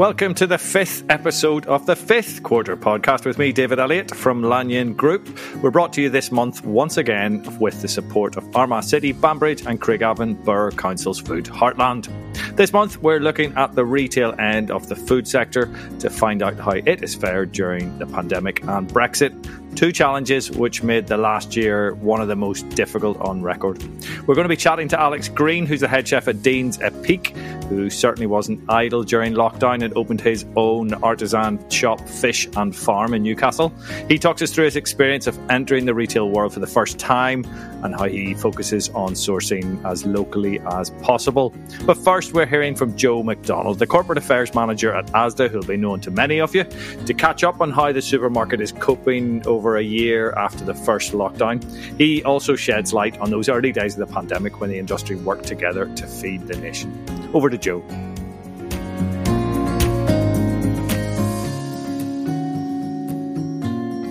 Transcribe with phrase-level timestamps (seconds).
[0.00, 4.42] Welcome to the fifth episode of the fifth quarter podcast with me, David Elliott from
[4.42, 5.28] Lanyon Group.
[5.56, 9.66] We're brought to you this month once again with the support of Armagh City, Banbridge,
[9.66, 12.08] and Craigavon Borough Council's Food Heartland.
[12.56, 16.56] This month, we're looking at the retail end of the food sector to find out
[16.56, 19.34] how it has fared during the pandemic and Brexit.
[19.76, 23.82] Two challenges which made the last year one of the most difficult on record.
[24.26, 27.02] We're going to be chatting to Alex Green, who's the head chef at Dean's at
[27.02, 27.28] Peak,
[27.68, 33.14] who certainly wasn't idle during lockdown and opened his own artisan shop, Fish and Farm
[33.14, 33.72] in Newcastle.
[34.08, 37.44] He talks us through his experience of entering the retail world for the first time
[37.84, 41.54] and how he focuses on sourcing as locally as possible.
[41.86, 45.76] But first, we're hearing from Joe McDonald, the corporate affairs manager at Asda, who'll be
[45.76, 46.64] known to many of you,
[47.06, 51.12] to catch up on how the supermarket is coping over a year after the first
[51.12, 51.62] lockdown.
[51.98, 55.44] He also sheds light on those early days of the pandemic when the industry worked
[55.44, 56.90] together to feed the nation.
[57.34, 57.84] Over to Joe.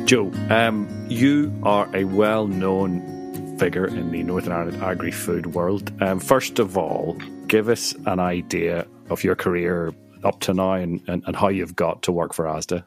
[0.06, 5.92] Joe, um, you are a well known figure in the Northern Ireland agri food world.
[6.02, 7.14] Um, first of all,
[7.46, 11.76] give us an idea of your career up to now and, and, and how you've
[11.76, 12.84] got to work for ASDA.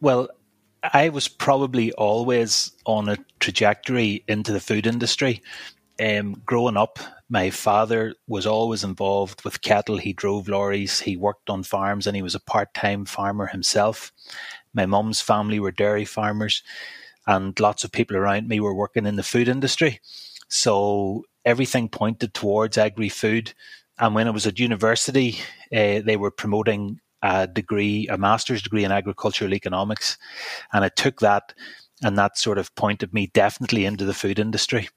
[0.00, 0.28] Well,
[0.82, 5.42] I was probably always on a trajectory into the food industry.
[6.00, 6.98] Um, growing up,
[7.28, 9.98] my father was always involved with cattle.
[9.98, 14.12] He drove lorries, he worked on farms, and he was a part time farmer himself.
[14.72, 16.62] My mum's family were dairy farmers,
[17.26, 20.00] and lots of people around me were working in the food industry.
[20.48, 23.52] So everything pointed towards agri food.
[23.98, 25.38] And when I was at university,
[25.72, 30.18] uh, they were promoting a degree, a master's degree in agricultural economics.
[30.72, 31.54] And I took that,
[32.02, 34.88] and that sort of pointed me definitely into the food industry.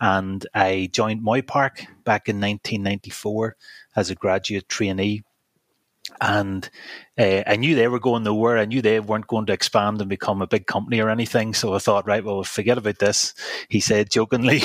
[0.00, 3.56] And I joined Moy Park back in 1994
[3.96, 5.22] as a graduate trainee
[6.20, 6.68] and
[7.18, 8.58] uh, I knew they were going nowhere.
[8.58, 11.54] I knew they weren't going to expand and become a big company or anything.
[11.54, 13.34] So I thought, right, well, forget about this.
[13.68, 14.60] He said jokingly,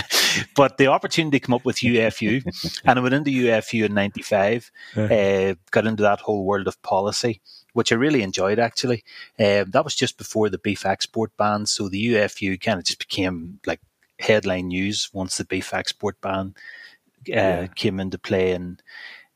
[0.56, 2.44] but the opportunity came up with UFU,
[2.84, 4.70] and I went into UFU in '95.
[4.96, 7.40] Uh, got into that whole world of policy,
[7.74, 8.58] which I really enjoyed.
[8.58, 9.04] Actually,
[9.38, 12.98] uh, that was just before the beef export ban, so the UFU kind of just
[12.98, 13.80] became like
[14.20, 16.54] headline news once the beef export ban
[17.28, 17.66] uh, yeah.
[17.68, 18.82] came into play and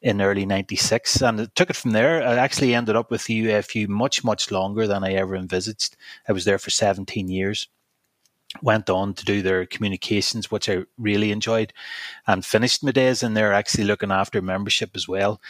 [0.01, 2.23] in early 96 and it took it from there.
[2.23, 5.97] I actually ended up with the ufu much much longer than i ever envisaged.
[6.29, 7.69] I was there for 17 years.
[8.63, 11.73] Went on to do their communications which i really enjoyed
[12.27, 15.41] and finished my days in there actually looking after membership as well.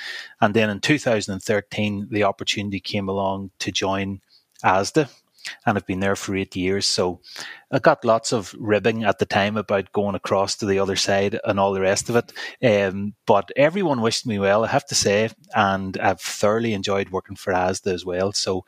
[0.40, 4.20] And then in 2013 the opportunity came along to join
[4.64, 5.08] asda
[5.66, 6.86] and I've been there for eight years.
[6.86, 7.20] So
[7.70, 11.38] I got lots of ribbing at the time about going across to the other side
[11.44, 12.32] and all the rest of it.
[12.62, 17.36] Um, but everyone wished me well, I have to say, and I've thoroughly enjoyed working
[17.36, 18.32] for ASDA as well.
[18.32, 18.64] So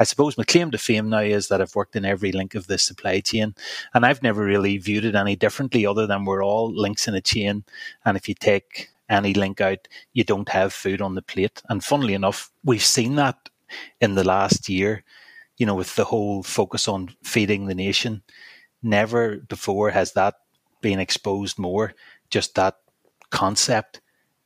[0.00, 2.66] I suppose my claim to fame now is that I've worked in every link of
[2.66, 3.54] the supply chain,
[3.94, 7.20] and I've never really viewed it any differently, other than we're all links in a
[7.20, 7.64] chain.
[8.04, 11.62] And if you take any link out, you don't have food on the plate.
[11.68, 13.48] And funnily enough, we've seen that
[14.00, 15.04] in the last year
[15.60, 18.22] you know, with the whole focus on feeding the nation,
[18.82, 20.36] never before has that
[20.80, 21.92] been exposed more.
[22.30, 22.76] Just that
[23.28, 24.00] concept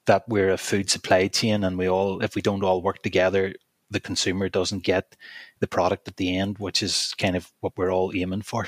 [0.07, 3.55] that we're a food supply chain and we all, if we don't all work together,
[3.91, 5.17] the consumer doesn't get
[5.61, 8.67] the product at the end, which is kind of what we're all aiming for.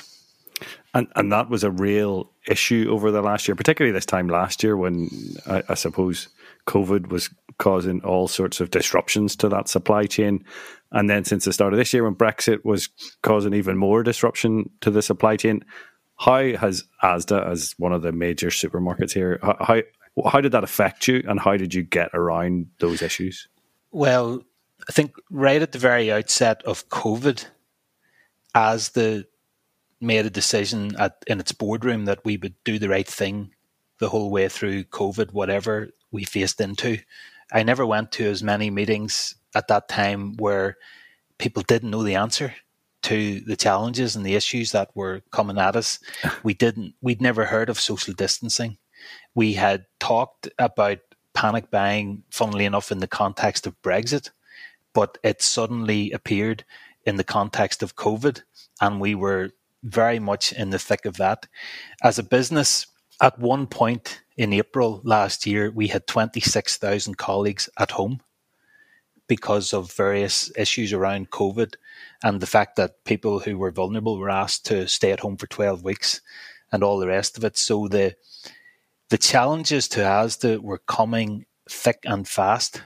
[0.95, 4.63] And and that was a real issue over the last year, particularly this time last
[4.63, 5.11] year when
[5.47, 6.29] I, I suppose
[6.67, 10.45] COVID was causing all sorts of disruptions to that supply chain.
[10.93, 12.89] And then since the start of this year, when Brexit was
[13.23, 15.65] causing even more disruption to the supply chain,
[16.19, 19.83] how has ASDA, as one of the major supermarkets here, how
[20.25, 23.49] how did that affect you, and how did you get around those issues?
[23.91, 24.43] Well,
[24.89, 27.45] I think right at the very outset of COVID,
[28.55, 29.25] ASDA
[30.01, 33.51] made a decision at, in its boardroom that we would do the right thing
[33.99, 36.99] the whole way through COVID, whatever we faced into.
[37.53, 40.77] I never went to as many meetings at that time where
[41.39, 42.55] people didn't know the answer
[43.03, 45.99] to the challenges and the issues that were coming at us.
[46.43, 48.79] We didn't, we'd never heard of social distancing.
[49.35, 50.99] We had talked about
[51.35, 54.31] panic buying, funnily enough, in the context of Brexit,
[54.93, 56.65] but it suddenly appeared
[57.05, 58.43] in the context of COVID,
[58.81, 59.51] and we were
[59.83, 61.47] very much in the thick of that.
[62.03, 62.87] As a business,
[63.21, 68.21] at one point in April last year, we had 26,000 colleagues at home
[69.29, 71.75] because of various issues around COVID
[72.23, 75.47] and the fact that people who were vulnerable were asked to stay at home for
[75.47, 76.21] 12 weeks
[76.73, 77.57] and all the rest of it.
[77.57, 78.15] So the
[79.09, 82.83] the challenges to ASDA were coming thick and fast.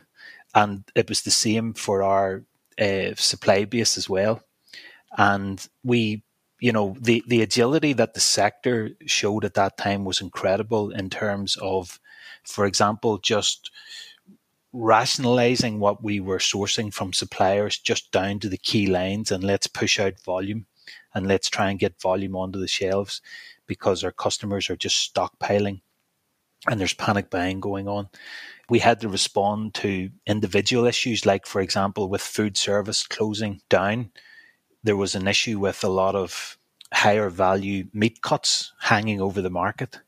[0.54, 2.44] and it was the same for our
[2.80, 4.42] uh, supply base as well.
[5.16, 6.22] And we,
[6.60, 11.10] you know, the the agility that the sector showed at that time was incredible in
[11.10, 12.00] terms of,
[12.44, 13.70] for example, just
[14.72, 19.66] rationalizing what we were sourcing from suppliers just down to the key lines and let's
[19.66, 20.66] push out volume
[21.14, 23.20] and let's try and get volume onto the shelves
[23.66, 25.80] because our customers are just stockpiling
[26.68, 28.08] and there's panic buying going on.
[28.68, 34.12] We had to respond to individual issues, like, for example, with food service closing down,
[34.84, 36.58] there was an issue with a lot of
[36.92, 40.00] higher value meat cuts hanging over the market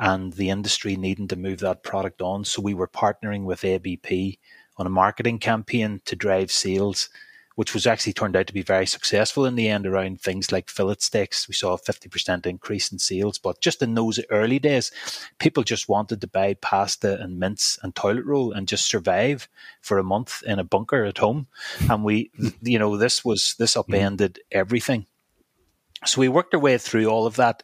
[0.00, 2.42] and the industry needing to move that product on.
[2.44, 4.38] So we were partnering with ABP
[4.78, 7.10] on a marketing campaign to drive sales,
[7.56, 10.70] which was actually turned out to be very successful in the end around things like
[10.70, 11.46] fillet steaks.
[11.46, 13.36] We saw a 50% increase in sales.
[13.36, 14.90] But just in those early days,
[15.38, 19.50] people just wanted to buy pasta and mince and toilet roll and just survive
[19.82, 21.46] for a month in a bunker at home.
[21.90, 22.30] And we,
[22.62, 23.92] you know, this was, this mm-hmm.
[23.92, 25.04] upended everything.
[26.06, 27.62] So we worked our way through all of that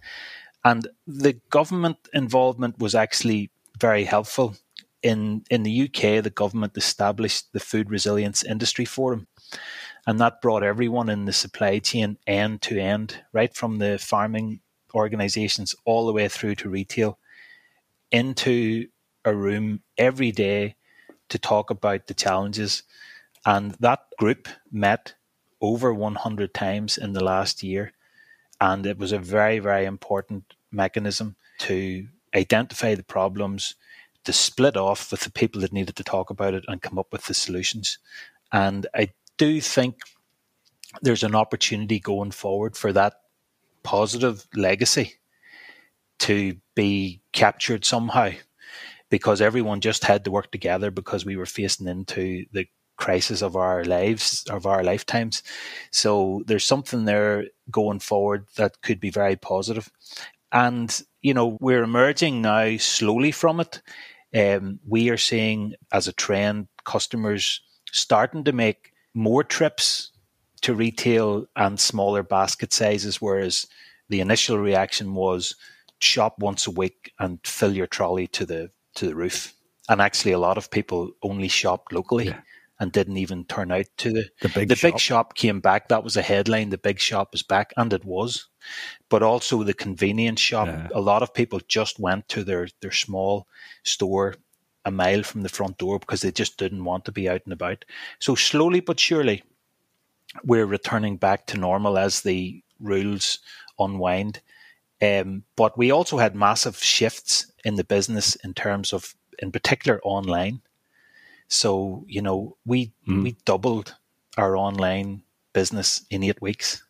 [0.66, 4.56] and the government involvement was actually very helpful.
[5.00, 9.28] In, in the UK, the government established the Food Resilience Industry Forum,
[10.08, 14.58] and that brought everyone in the supply chain end to end, right from the farming
[14.92, 17.20] organizations all the way through to retail,
[18.10, 18.88] into
[19.24, 20.74] a room every day
[21.28, 22.82] to talk about the challenges.
[23.44, 25.14] And that group met
[25.60, 27.92] over 100 times in the last year.
[28.60, 33.74] And it was a very, very important mechanism to identify the problems,
[34.24, 37.12] to split off with the people that needed to talk about it and come up
[37.12, 37.98] with the solutions.
[38.52, 39.96] And I do think
[41.02, 43.14] there's an opportunity going forward for that
[43.82, 45.14] positive legacy
[46.18, 48.30] to be captured somehow
[49.10, 53.56] because everyone just had to work together because we were facing into the crisis of
[53.56, 55.42] our lives of our lifetimes
[55.90, 59.90] so there's something there going forward that could be very positive
[60.56, 63.82] and, you know, we're emerging now slowly from it.
[64.34, 67.60] Um, we are seeing as a trend customers
[67.92, 70.12] starting to make more trips
[70.62, 73.66] to retail and smaller basket sizes, whereas
[74.08, 75.54] the initial reaction was
[75.98, 79.52] shop once a week and fill your trolley to the to the roof.
[79.90, 82.26] And actually, a lot of people only shopped locally.
[82.26, 82.40] Yeah
[82.78, 84.92] and didn't even turn out to the the big the shop.
[84.92, 85.88] big shop came back.
[85.88, 86.68] That was a headline.
[86.68, 88.48] The big shop is back, and it was.
[89.08, 90.68] But also the convenience shop.
[90.68, 90.88] Yeah.
[90.94, 93.46] A lot of people just went to their their small
[93.84, 94.34] store
[94.86, 97.52] a mile from the front door because they just didn't want to be out and
[97.52, 97.84] about.
[98.20, 99.42] So slowly but surely,
[100.44, 103.40] we're returning back to normal as the rules
[103.78, 104.40] unwind.
[105.02, 110.00] Um, but we also had massive shifts in the business in terms of, in particular,
[110.04, 110.62] online.
[111.48, 113.24] So you know, we mm.
[113.24, 113.96] we doubled
[114.38, 115.22] our online
[115.52, 116.82] business in eight weeks.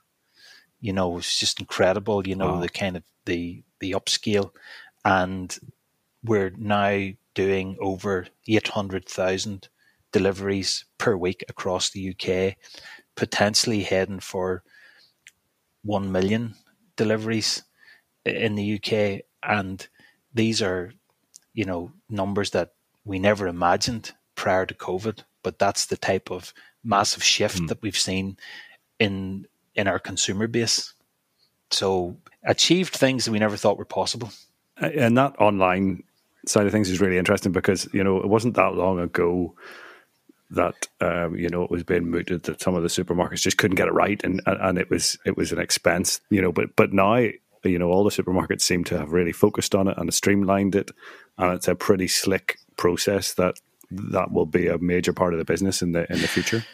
[0.80, 2.26] You know, it's just incredible.
[2.26, 2.60] You know, wow.
[2.60, 4.50] the kind of the the upscale,
[5.04, 5.56] and
[6.24, 9.68] we're now doing over eight hundred thousand
[10.12, 12.56] deliveries per week across the UK,
[13.14, 14.62] potentially heading for
[15.82, 16.54] one million
[16.96, 17.62] deliveries
[18.24, 19.88] in the UK, and
[20.34, 20.92] these are,
[21.54, 22.72] you know, numbers that
[23.04, 27.68] we never imagined prior to COVID, but that's the type of massive shift mm.
[27.68, 28.36] that we've seen
[28.98, 29.46] in
[29.76, 30.92] in our consumer base.
[31.70, 34.30] So achieved things that we never thought were possible.
[34.78, 36.02] And that online
[36.46, 39.54] side of things is really interesting because you know it wasn't that long ago
[40.50, 43.74] that um, you know it was being mooted that some of the supermarkets just couldn't
[43.74, 46.92] get it right and and it was it was an expense you know but but
[46.92, 47.16] now
[47.64, 50.92] you know all the supermarkets seem to have really focused on it and streamlined it
[51.36, 53.56] and it's a pretty slick process that
[53.90, 56.64] that will be a major part of the business in the in the future?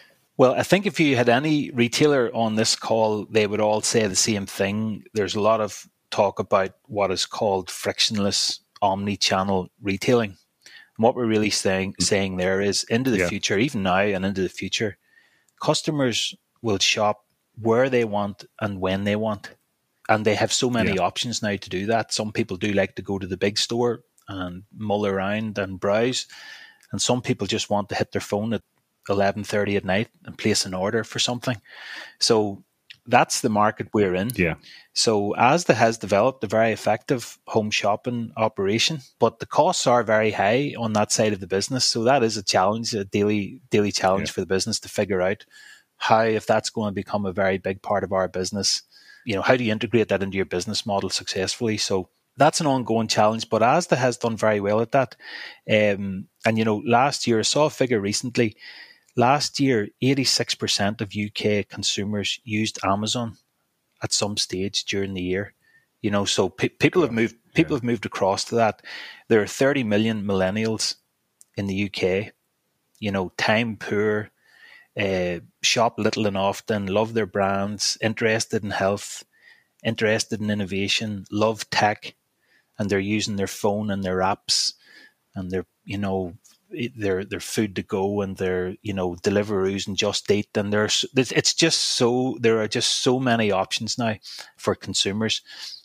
[0.42, 4.08] Well, I think if you had any retailer on this call, they would all say
[4.08, 5.04] the same thing.
[5.14, 10.30] There's a lot of talk about what is called frictionless omni-channel retailing.
[10.30, 12.02] And what we're really saying mm.
[12.02, 13.28] saying there is into the yeah.
[13.28, 14.98] future, even now and into the future,
[15.62, 19.50] customers will shop where they want and when they want.
[20.08, 21.02] And they have so many yeah.
[21.02, 22.12] options now to do that.
[22.12, 26.26] Some people do like to go to the big store and mull around and browse
[26.92, 28.62] and some people just want to hit their phone at
[29.08, 31.60] 11.30 at night and place an order for something
[32.20, 32.62] so
[33.06, 34.54] that's the market we're in yeah
[34.94, 40.30] so asda has developed a very effective home shopping operation but the costs are very
[40.30, 43.90] high on that side of the business so that is a challenge a daily daily
[43.90, 44.32] challenge yeah.
[44.32, 45.44] for the business to figure out
[45.96, 48.82] how if that's going to become a very big part of our business
[49.24, 52.66] you know how do you integrate that into your business model successfully so that's an
[52.66, 53.48] ongoing challenge.
[53.48, 55.16] But Asda has done very well at that.
[55.70, 58.56] Um, and you know, last year I saw a figure recently.
[59.16, 63.36] Last year, eighty six percent of UK consumers used Amazon
[64.02, 65.54] at some stage during the year.
[66.00, 67.36] You know, so pe- people have moved.
[67.54, 67.78] People yeah.
[67.78, 68.82] have moved across to that.
[69.28, 70.96] There are thirty million millennials
[71.56, 72.32] in the UK.
[72.98, 74.30] You know, time poor,
[74.98, 79.24] uh, shop little and often, love their brands, interested in health,
[79.84, 82.14] interested in innovation, love tech,
[82.78, 84.74] and they're using their phone and their apps
[85.34, 86.34] and they're you know
[86.96, 91.04] their their food to go and their you know Deliveroos and Just Eat and there's
[91.16, 94.16] it's just so there are just so many options now
[94.56, 95.42] for consumers,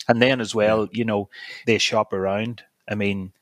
[0.08, 1.30] and then as well you know
[1.66, 2.64] they shop around.
[2.90, 3.34] I mean,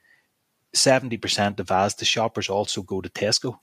[0.73, 3.59] seventy percent of Asda shoppers also go to Tesco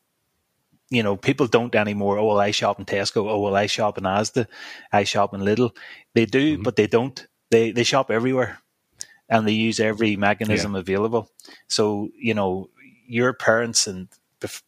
[0.92, 2.18] you know, people don't anymore.
[2.18, 3.26] Oh, well, I shop in Tesco.
[3.28, 4.46] Oh, well, I shop in Asda.
[4.92, 5.74] I shop in Lidl.
[6.12, 6.62] They do, mm-hmm.
[6.62, 7.26] but they don't.
[7.50, 8.58] They they shop everywhere,
[9.28, 10.80] and they use every mechanism yeah.
[10.80, 11.30] available.
[11.66, 12.68] So you know,
[13.06, 14.08] your parents and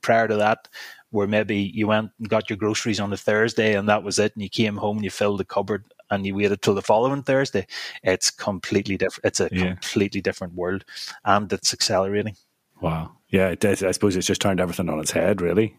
[0.03, 0.69] prior to that
[1.11, 4.35] where maybe you went and got your groceries on a Thursday and that was it,
[4.35, 7.23] and you came home and you filled the cupboard and you waited till the following
[7.23, 7.67] Thursday.
[8.03, 9.27] It's completely different.
[9.27, 9.67] It's a yeah.
[9.67, 10.85] completely different world,
[11.25, 12.37] and it's accelerating.
[12.81, 13.13] Wow.
[13.29, 15.77] Yeah, it I suppose it's just turned everything on its head, really.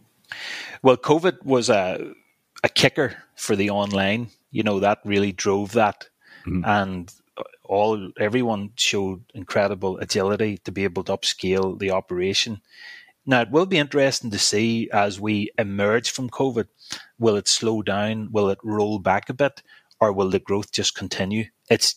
[0.82, 2.14] Well, COVID was a
[2.64, 4.30] a kicker for the online.
[4.52, 6.10] You know that really drove that,
[6.46, 6.64] mm-hmm.
[6.66, 7.14] and
[7.68, 12.62] all everyone showed incredible agility to be able to upscale the operation.
[13.26, 16.68] Now it will be interesting to see as we emerge from COVID.
[17.18, 18.32] Will it slow down?
[18.32, 19.64] Will it roll back a bit,
[20.00, 21.46] or will the growth just continue?
[21.70, 21.96] It's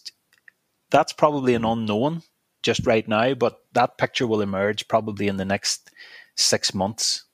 [0.90, 2.22] that's probably an unknown
[2.62, 5.90] just right now, but that picture will emerge probably in the next
[6.34, 7.24] six months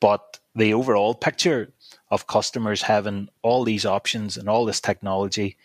[0.00, 1.72] but the overall picture
[2.10, 5.56] of customers having all these options and all this technology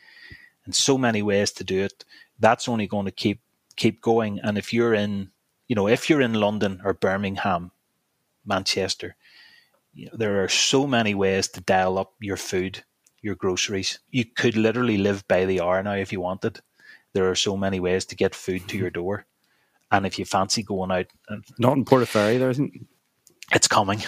[0.66, 2.06] and so many ways to do it,
[2.40, 3.42] that's only going to keep
[3.76, 4.40] keep going.
[4.40, 5.32] And if you're in,
[5.68, 7.72] you know, if you're in London or Birmingham,
[8.46, 9.16] Manchester,
[9.94, 12.84] you know, there are so many ways to dial up your food,
[13.22, 14.00] your groceries.
[14.10, 16.60] You could literally live by the hour now if you wanted.
[17.14, 19.26] There are so many ways to get food to your door.
[19.92, 21.08] And if you fancy going out,
[21.60, 22.88] not in Portaferry, there isn't.
[23.52, 24.02] It's coming.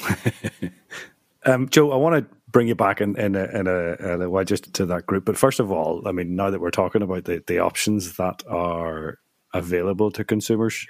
[1.44, 4.44] um, Joe, I want to bring you back in, in, a, in, a, in a
[4.44, 5.24] just to that group.
[5.24, 8.42] But first of all, I mean, now that we're talking about the, the options that
[8.48, 9.18] are
[9.52, 10.86] available to consumers,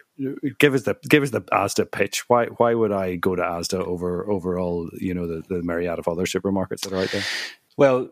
[0.58, 2.24] give us the give us the Asda pitch.
[2.28, 6.08] Why why would I go to Asda over overall, you know, the, the myriad of
[6.08, 7.24] other supermarkets that are out there?
[7.76, 8.10] Well,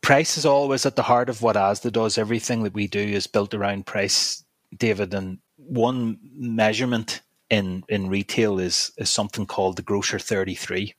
[0.00, 2.18] price is always at the heart of what Asda does.
[2.18, 4.44] Everything that we do is built around price,
[4.76, 5.14] David.
[5.14, 10.94] And one measurement in in retail is is something called the Grocer 33,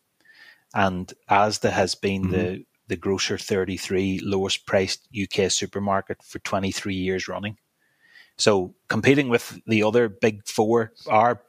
[0.74, 2.32] and Asda has been mm-hmm.
[2.32, 7.58] the the Grocer 33 lowest priced UK supermarket for 23 years running.
[8.38, 11.42] So competing with the other big four, our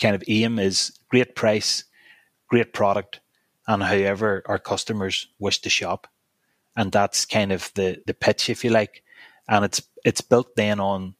[0.00, 1.84] kind of aim is great price,
[2.48, 3.20] great product,
[3.68, 6.08] and however our customers wish to shop.
[6.74, 9.04] And that's kind of the the pitch, if you like.
[9.48, 11.14] And it's it's built then on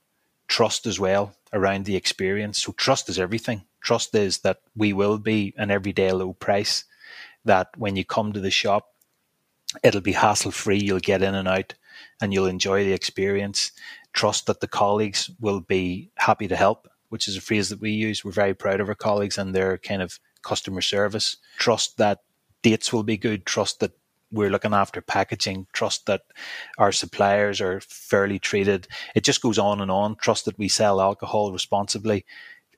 [0.49, 2.63] trust as well around the experience.
[2.63, 3.65] So trust is everything.
[3.83, 6.85] Trust is that we will be an everyday low price,
[7.45, 8.89] that when you come to the shop,
[9.83, 10.79] it'll be hassle free.
[10.79, 11.75] You'll get in and out
[12.21, 13.73] and you'll enjoy the experience.
[14.13, 17.91] Trust that the colleagues will be happy to help, which is a phrase that we
[17.91, 18.25] use.
[18.25, 21.37] We're very proud of our colleagues and their kind of customer service.
[21.59, 22.21] Trust that
[22.63, 23.47] dates will be good.
[23.47, 23.93] Trust that
[24.33, 26.23] we're looking after packaging, trust that
[26.79, 28.89] our suppliers are fairly treated.
[29.15, 30.17] It just goes on and on.
[30.17, 32.25] Trust that we sell alcohol responsibly,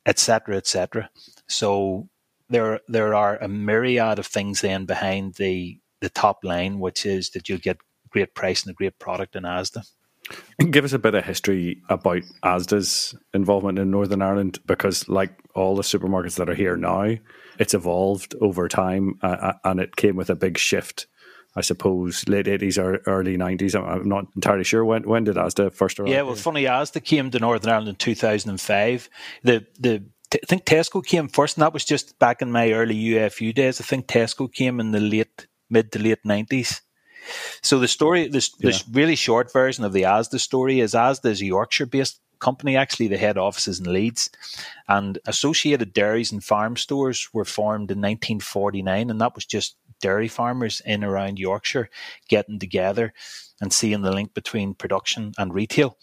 [0.05, 1.11] etc., etc.
[1.47, 2.09] So
[2.49, 7.31] there there are a myriad of things then behind the the top line, which is
[7.31, 7.79] that you'll get
[8.11, 9.87] great price and a great product in ASDA.
[10.71, 15.77] Give us a bit of history about ASDA's involvement in Northern Ireland, because like all
[15.77, 17.17] the supermarkets that are here now,
[17.59, 21.07] it's evolved over time, uh, and it came with a big shift
[21.57, 23.75] I suppose late eighties or early nineties.
[23.75, 26.11] I'm not entirely sure when when did Asda first arrive.
[26.11, 29.09] Yeah, well, funny Asda came to Northern Ireland in two thousand and five.
[29.43, 29.65] The
[30.35, 33.55] the I think Tesco came first, and that was just back in my early UFU
[33.55, 33.81] days.
[33.81, 36.83] I think Tesco came in the late mid to late nineties.
[37.63, 38.71] So the story, this yeah.
[38.71, 42.77] this really short version of the Asda story is Asda is a Yorkshire based company.
[42.77, 44.29] Actually, the head office is in Leeds,
[44.89, 50.29] and associated dairies and farm stores were formed in 1949, and that was just dairy
[50.29, 51.91] farmers in around Yorkshire
[52.29, 53.13] getting together
[53.61, 55.97] and seeing the link between production and retail.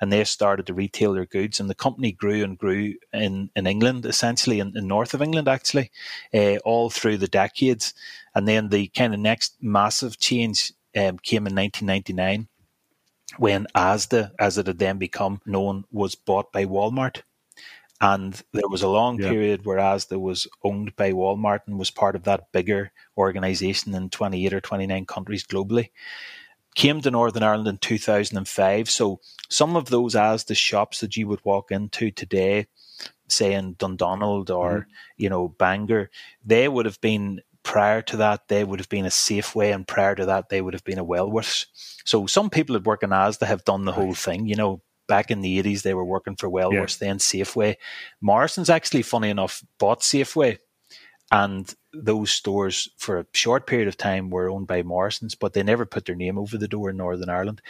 [0.00, 3.66] And they started to retail their goods, and the company grew and grew in, in
[3.66, 5.90] England, essentially in, in north of England, actually,
[6.32, 7.92] uh, all through the decades.
[8.34, 12.48] And then the kind of next massive change um, came in 1999
[13.38, 17.22] when Asda, as it had then become known, was bought by Walmart.
[18.04, 19.30] And there was a long yeah.
[19.30, 24.10] period where Asda was owned by Walmart and was part of that bigger organization in
[24.10, 25.88] 28 or 29 countries globally.
[26.74, 28.90] Came to Northern Ireland in 2005.
[28.90, 32.66] So some of those Asda shops that you would walk into today,
[33.28, 34.90] say in Dundonald or, mm-hmm.
[35.16, 36.10] you know, Bangor,
[36.44, 40.14] they would have been prior to that, they would have been a Safeway, and prior
[40.14, 41.64] to that, they would have been a Wellworths.
[42.04, 44.46] So some people that work in Asda have done the whole thing.
[44.46, 47.08] You know, back in the 80s, they were working for Wellworths, yeah.
[47.08, 47.76] then Safeway.
[48.20, 50.58] Morrison's actually, funny enough, bought Safeway.
[51.32, 55.62] And those stores, for a short period of time, were owned by Morrison's, but they
[55.62, 57.62] never put their name over the door in Northern Ireland.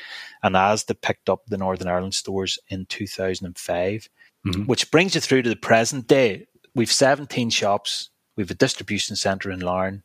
[0.43, 4.09] And Asda picked up the Northern Ireland stores in 2005,
[4.47, 4.63] mm-hmm.
[4.63, 6.47] which brings you through to the present day.
[6.75, 10.03] We've 17 shops We've a distribution centre in Larne.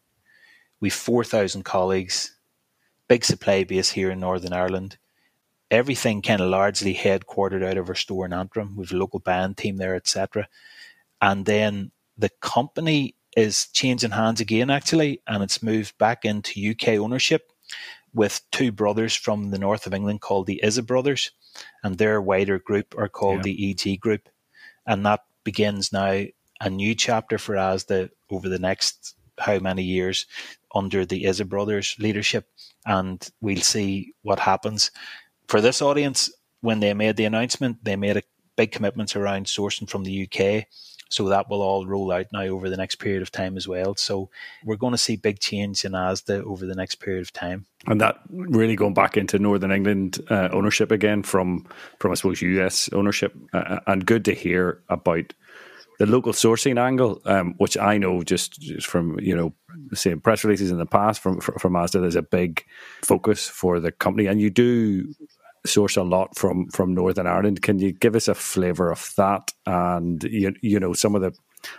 [0.80, 2.36] We've 4,000 colleagues,
[3.08, 4.98] big supply base here in Northern Ireland.
[5.72, 8.76] Everything kind of largely headquartered out of our store in Antrim.
[8.76, 10.48] We've a local band team there, etc.
[11.22, 16.90] And then the company is changing hands again, actually, and it's moved back into UK
[17.00, 17.52] ownership
[18.14, 21.32] with two brothers from the north of England called the Issa brothers,
[21.84, 23.54] and their wider group are called yeah.
[23.54, 24.30] the EG Group.
[24.86, 26.26] And that begins now
[26.62, 30.26] a new chapter for Asda over the next how many years
[30.76, 32.48] under the Issa brothers leadership,
[32.86, 34.92] and we'll see what happens.
[35.50, 38.24] For this audience, when they made the announcement, they made a
[38.56, 40.68] big commitments around sourcing from the UK.
[41.10, 43.96] So that will all roll out now over the next period of time as well.
[43.96, 44.30] So
[44.64, 47.66] we're going to see big change in ASDA over the next period of time.
[47.88, 51.66] And that really going back into Northern England uh, ownership again from
[51.98, 55.34] from I suppose US ownership, uh, and good to hear about
[55.98, 59.54] the local sourcing angle, um, which I know just, just from you know
[59.94, 62.64] saying press releases in the past from from Asda, there's a big
[63.04, 65.12] focus for the company, and you do
[65.70, 67.62] source a lot from from Northern Ireland.
[67.62, 69.54] Can you give us a flavour of that?
[69.66, 71.34] And you you know some of the,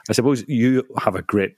[0.08, 1.56] I suppose you have a great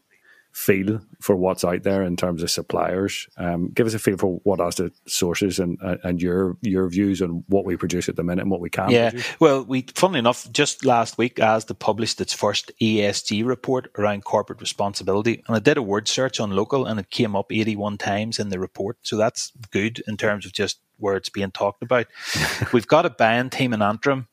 [0.53, 3.27] feel for what's out there in terms of suppliers.
[3.39, 7.23] Um, give us a feel for what Asda sources and uh, and your your views
[7.23, 8.91] on what we produce at the minute and what we can.
[8.91, 9.41] Yeah, produce.
[9.41, 14.61] well, we funnily enough, just last week, ASDA published its first ESG report around corporate
[14.61, 17.97] responsibility, and I did a word search on local, and it came up eighty one
[17.97, 18.99] times in the report.
[19.03, 22.07] So that's good in terms of just where it's being talked about.
[22.73, 24.29] We've got a band team in Antrim,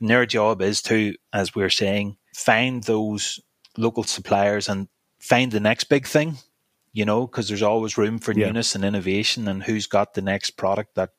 [0.00, 3.40] and their job is to, as we're saying, find those
[3.76, 4.88] local suppliers and
[5.24, 6.36] find the next big thing,
[6.92, 8.44] you know, because there's always room for yeah.
[8.44, 11.12] newness and innovation and who's got the next product that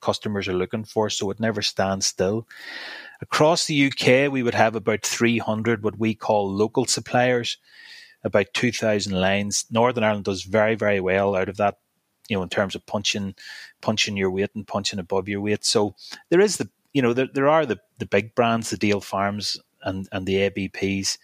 [0.00, 1.10] customers are looking for.
[1.10, 2.48] So it never stands still.
[3.20, 7.58] Across the UK, we would have about 300 what we call local suppliers,
[8.24, 9.66] about 2,000 lines.
[9.70, 11.80] Northern Ireland does very, very well out of that,
[12.30, 13.34] you know, in terms of punching,
[13.82, 15.66] punching your weight and punching above your weight.
[15.66, 15.94] So
[16.30, 19.58] there is the, you know, there, there are the, the big brands, the Dale Farms
[19.82, 21.18] and, and the ABPs.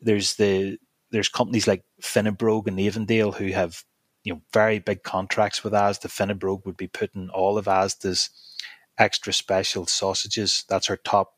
[0.00, 0.78] There's the,
[1.12, 3.84] there's companies like Finnebrogue and Avondale who have
[4.24, 6.08] you know very big contracts with Asda.
[6.08, 8.30] Finnebrogue would be putting all of Asda's
[8.98, 10.64] extra special sausages.
[10.68, 11.36] That's our top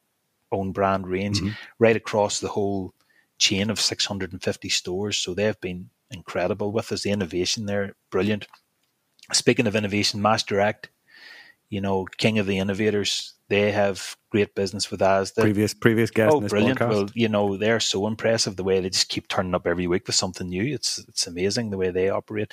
[0.52, 1.50] own brand range mm-hmm.
[1.78, 2.94] right across the whole
[3.38, 5.18] chain of 650 stores.
[5.18, 7.02] So they've been incredible with us.
[7.02, 8.46] The innovation there, brilliant.
[9.32, 10.90] Speaking of innovation, Mash Direct,
[11.68, 13.33] you know, king of the innovators.
[13.48, 15.42] They have great business with Asda.
[15.42, 16.34] Previous previous guest.
[16.34, 16.78] Oh, brilliant!
[16.78, 16.88] Podcast.
[16.88, 20.06] Well, you know they're so impressive the way they just keep turning up every week
[20.06, 20.74] with something new.
[20.74, 22.52] It's it's amazing the way they operate.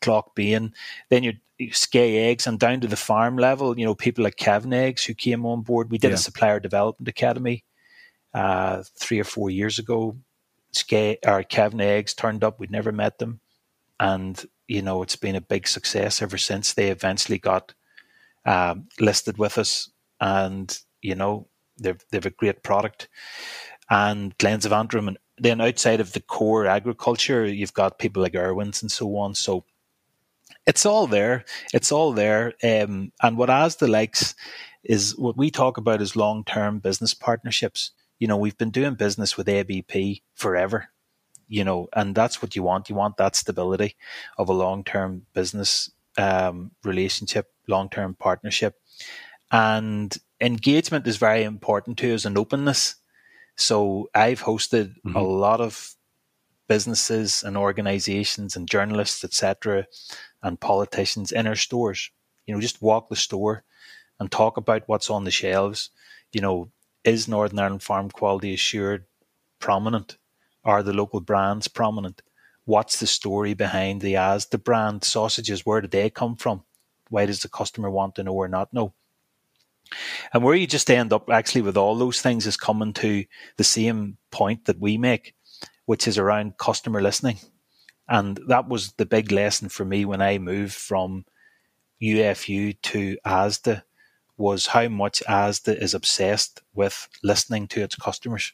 [0.00, 0.72] Clockbean,
[1.10, 3.78] then you Skea Eggs, and down to the farm level.
[3.78, 5.90] You know people like Kevin Eggs who came on board.
[5.90, 6.14] We did yeah.
[6.14, 7.64] a supplier development academy
[8.32, 10.16] uh, three or four years ago.
[10.72, 12.60] Skea or Kevin Eggs turned up.
[12.60, 13.40] We'd never met them,
[13.98, 16.74] and you know it's been a big success ever since.
[16.74, 17.74] They eventually got
[18.44, 23.08] um, listed with us, and you know they've they've a great product.
[23.90, 28.34] And Glens of Antrim, and then outside of the core agriculture, you've got people like
[28.34, 29.34] Irwin's and so on.
[29.34, 29.64] So
[30.66, 31.44] it's all there.
[31.72, 32.52] It's all there.
[32.62, 34.34] Um, and what Asda likes
[34.84, 37.92] is what we talk about is long term business partnerships.
[38.18, 40.88] You know, we've been doing business with ABP forever,
[41.46, 42.88] you know, and that's what you want.
[42.88, 43.96] You want that stability
[44.36, 48.74] of a long term business um, relationship, long term partnership.
[49.50, 52.96] And engagement is very important to us and openness.
[53.56, 55.16] So I've hosted mm-hmm.
[55.16, 55.94] a lot of
[56.68, 59.86] businesses and organizations and journalists, etc.,
[60.42, 62.10] and politicians in our stores.
[62.46, 63.64] You know, just walk the store
[64.20, 65.90] and talk about what's on the shelves.
[66.32, 66.70] You know,
[67.04, 69.06] is Northern Ireland Farm Quality Assured
[69.58, 70.18] prominent?
[70.64, 72.22] Are the local brands prominent?
[72.68, 75.64] what's the story behind the Asda brand sausages?
[75.64, 76.64] Where do they come from?
[77.08, 78.92] Why does the customer want to know or not know?
[80.32, 83.24] And where you just end up actually with all those things is coming to
[83.56, 85.34] the same point that we make,
[85.86, 87.38] which is around customer listening.
[88.08, 91.24] And that was the big lesson for me when I moved from
[92.02, 93.82] UFU to ASDA
[94.36, 98.52] was how much ASDA is obsessed with listening to its customers.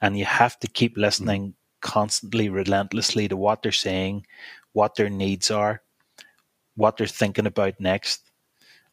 [0.00, 4.26] And you have to keep listening constantly, relentlessly to what they're saying,
[4.72, 5.82] what their needs are,
[6.74, 8.30] what they're thinking about next.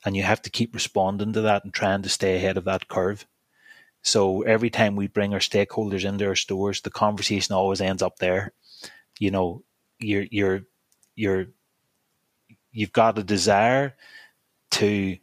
[0.05, 2.87] And you have to keep responding to that and trying to stay ahead of that
[2.87, 3.25] curve.
[4.03, 8.17] So every time we bring our stakeholders into our stores, the conversation always ends up
[8.17, 8.53] there.
[9.19, 9.63] You know,
[9.99, 10.61] you're you're
[11.15, 11.45] you're
[12.71, 13.95] you've got a desire
[14.71, 15.17] to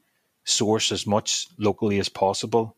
[0.44, 2.76] source as much locally as possible.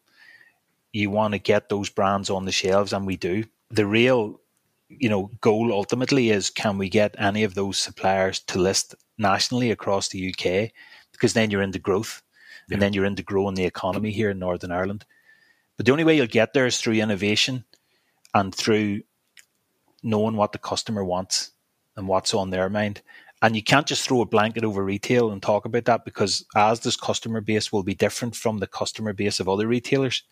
[0.93, 3.45] You want to get those brands on the shelves, and we do.
[3.71, 4.41] The real,
[4.89, 9.71] you know, goal ultimately is can we get any of those suppliers to list nationally
[9.71, 10.71] across the UK?
[11.21, 12.23] Because then you're into growth,
[12.69, 12.75] yeah.
[12.75, 15.05] and then you're into growing the economy here in Northern Ireland.
[15.77, 17.65] But the only way you'll get there is through innovation
[18.33, 19.03] and through
[20.03, 21.53] knowing what the customer wants
[21.97, 23.03] and what's on their mind.
[23.43, 26.97] And you can't just throw a blanket over retail and talk about that because Asda's
[26.97, 30.23] customer base will be different from the customer base of other retailers.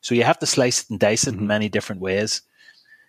[0.00, 1.40] So you have to slice it and dice it mm-hmm.
[1.40, 2.42] in many different ways.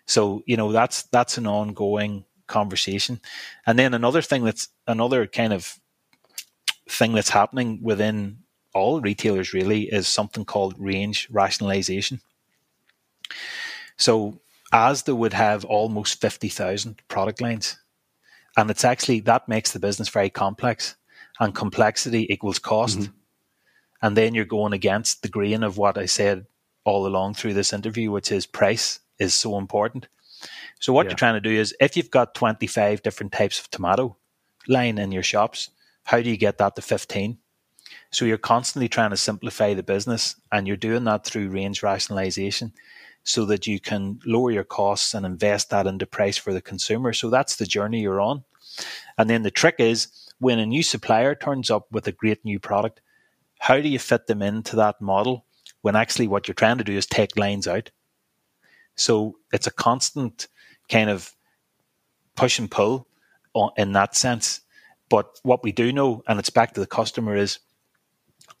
[0.06, 3.20] So, you know, that's that's an ongoing conversation.
[3.66, 5.78] And then another thing that's another kind of
[6.88, 8.38] thing that's happening within
[8.74, 12.20] all retailers really is something called range rationalization.
[13.96, 14.40] So
[14.72, 17.76] Asda would have almost 50,000 product lines
[18.56, 20.96] and it's actually that makes the business very complex,
[21.38, 22.98] and complexity equals cost.
[22.98, 23.12] Mm-hmm.
[24.02, 26.46] And then you're going against the grain of what I said
[26.84, 30.08] all along through this interview, which is price is so important.
[30.80, 31.10] So what yeah.
[31.10, 34.16] you're trying to do is if you've got 25 different types of tomato
[34.66, 35.70] line in your shops,
[36.04, 37.38] how do you get that to 15?
[38.10, 42.72] So you're constantly trying to simplify the business and you're doing that through range rationalization
[43.22, 47.12] so that you can lower your costs and invest that into price for the consumer.
[47.12, 48.44] So that's the journey you're on.
[49.18, 50.08] And then the trick is
[50.38, 53.00] when a new supplier turns up with a great new product,
[53.58, 55.44] how do you fit them into that model
[55.82, 57.90] when actually what you're trying to do is take lines out?
[58.96, 60.48] So it's a constant
[60.88, 61.34] kind of
[62.36, 63.06] push and pull
[63.76, 64.62] in that sense.
[65.10, 67.58] But what we do know, and it's back to the customer, is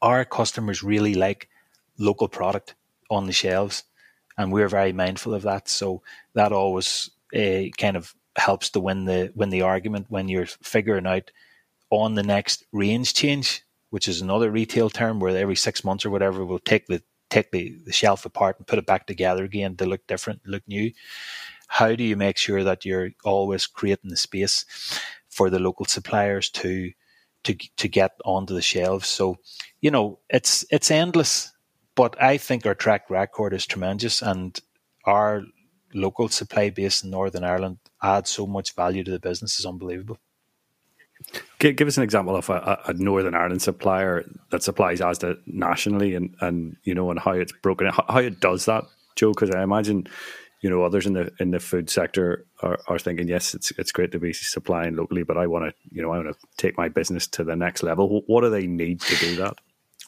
[0.02, 1.48] our customers really like
[1.98, 2.74] local product
[3.10, 3.84] on the shelves
[4.40, 5.68] and we're very mindful of that.
[5.68, 6.02] So
[6.34, 11.06] that always uh, kind of helps to win the win the argument when you're figuring
[11.06, 11.30] out
[11.90, 16.10] on the next range change, which is another retail term where every six months or
[16.10, 19.76] whatever we'll take the take the, the shelf apart and put it back together again
[19.76, 20.90] to look different, look new.
[21.68, 24.64] How do you make sure that you're always creating the space
[25.40, 26.92] for the local suppliers to
[27.44, 29.08] to to get onto the shelves?
[29.08, 29.36] So,
[29.80, 31.52] you know, it's it's endless
[32.00, 34.58] but I think our track record is tremendous, and
[35.04, 35.42] our
[35.92, 40.18] local supply base in Northern Ireland adds so much value to the business is unbelievable.
[41.58, 46.14] Give, give us an example of a, a, Northern Ireland supplier that supplies Asda nationally,
[46.14, 48.84] and, and you know, and how it's broken, how, how it does that,
[49.16, 49.32] Joe.
[49.32, 50.06] Because I imagine,
[50.60, 53.92] you know, others in the in the food sector are, are thinking, yes, it's it's
[53.92, 56.76] great to be supplying locally, but I want to, you know, I want to take
[56.76, 58.22] my business to the next level.
[58.26, 59.54] What do they need to do that?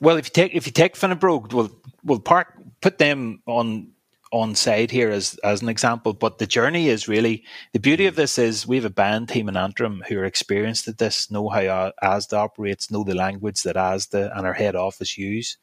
[0.00, 1.20] Well, if you take if you take Finnan
[1.52, 1.70] we'll
[2.04, 3.92] we'll park put them on
[4.32, 6.12] on side here as as an example.
[6.12, 9.48] But the journey is really the beauty of this is we have a band team
[9.48, 13.76] in Antrim who are experienced at this, know how ASDA operates, know the language that
[13.76, 15.58] ASDA and our head office use.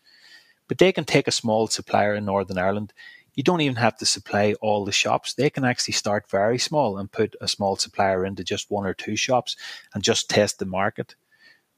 [0.67, 2.93] But they can take a small supplier in Northern Ireland.
[3.39, 5.33] You don't even have to supply all the shops.
[5.33, 8.93] They can actually start very small and put a small supplier into just one or
[8.93, 9.55] two shops
[9.93, 11.15] and just test the market.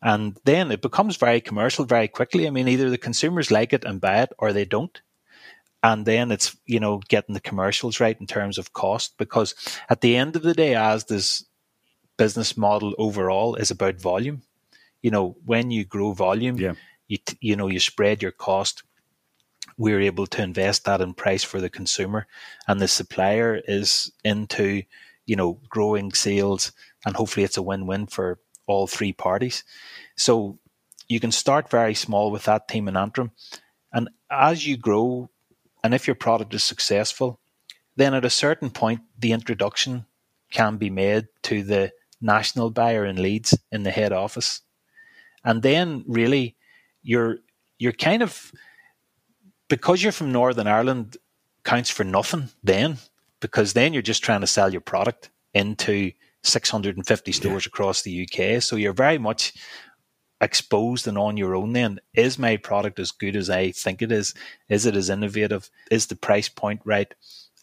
[0.01, 2.47] And then it becomes very commercial very quickly.
[2.47, 4.99] I mean, either the consumers like it and buy it or they don't.
[5.83, 9.53] And then it's, you know, getting the commercials right in terms of cost because
[9.87, 11.45] at the end of the day, Asda's
[12.17, 14.41] business model overall is about volume.
[15.03, 16.73] You know, when you grow volume, yeah.
[17.07, 18.81] you, you know, you spread your cost.
[19.77, 22.27] We're able to invest that in price for the consumer
[22.67, 24.83] and the supplier is into,
[25.25, 26.71] you know, growing sales
[27.05, 29.63] and hopefully it's a win-win for all three parties.
[30.15, 30.59] So
[31.07, 33.31] you can start very small with that team in Antrim.
[33.91, 35.29] And as you grow,
[35.83, 37.39] and if your product is successful,
[37.95, 40.05] then at a certain point, the introduction
[40.51, 44.61] can be made to the national buyer in Leeds in the head office.
[45.43, 46.55] And then really
[47.01, 47.37] you're
[47.79, 48.51] you're kind of
[49.71, 51.15] because you're from Northern Ireland
[51.63, 52.97] counts for nothing then,
[53.39, 56.11] because then you're just trying to sell your product into
[56.43, 57.69] 650 stores yeah.
[57.69, 58.61] across the UK.
[58.61, 59.53] So you're very much
[60.41, 62.01] exposed and on your own then.
[62.13, 64.33] Is my product as good as i think it is?
[64.67, 65.69] Is it as innovative?
[65.89, 67.13] Is the price point right?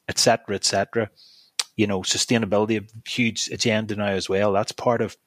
[0.09, 1.11] Etc etc
[1.77, 4.53] you know sustainability a huge agenda now as well.
[4.53, 5.19] That's part of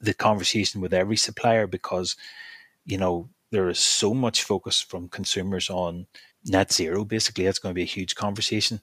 [0.00, 2.16] the conversation with every supplier because
[2.86, 6.06] you know there is so much focus from consumers on
[6.46, 8.80] net zero basically that's going to be a huge conversation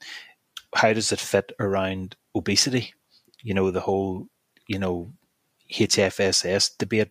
[0.75, 2.93] how does it fit around obesity
[3.41, 4.27] you know the whole
[4.67, 5.11] you know
[5.71, 7.09] hfss debate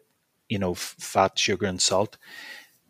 [0.48, 2.16] you know, fat, sugar, and salt.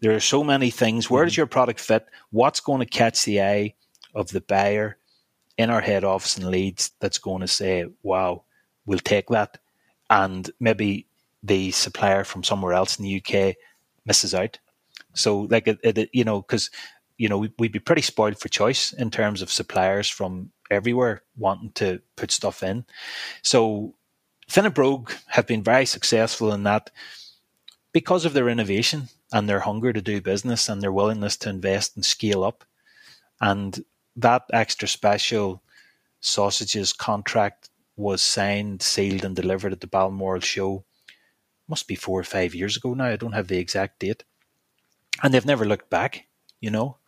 [0.01, 1.11] There are so many things.
[1.11, 1.41] Where does mm-hmm.
[1.41, 2.07] your product fit?
[2.31, 3.75] What's going to catch the eye
[4.15, 4.99] of the buyer
[5.57, 8.45] in our head office in Leeds that's going to say, wow,
[8.85, 9.59] we'll take that?
[10.11, 11.07] And maybe
[11.43, 13.57] the supplier from somewhere else in the UK
[14.07, 14.59] misses out.
[15.15, 16.71] So, like, it, it you know, because,
[17.19, 21.73] you know, we'd be pretty spoiled for choice in terms of suppliers from everywhere wanting
[21.73, 22.85] to put stuff in.
[23.43, 23.95] So,
[24.73, 26.91] Brogue have been very successful in that
[27.93, 31.97] because of their innovation and their hunger to do business and their willingness to invest
[31.97, 32.65] and scale up.
[33.41, 33.85] And
[34.17, 35.63] that extra special
[36.21, 40.85] sausages contract was signed, sealed, and delivered at the Balmoral show.
[41.69, 43.07] Must be four or five years ago now.
[43.07, 44.25] I don't have the exact date.
[45.23, 46.27] And they've never looked back,
[46.61, 46.99] you know.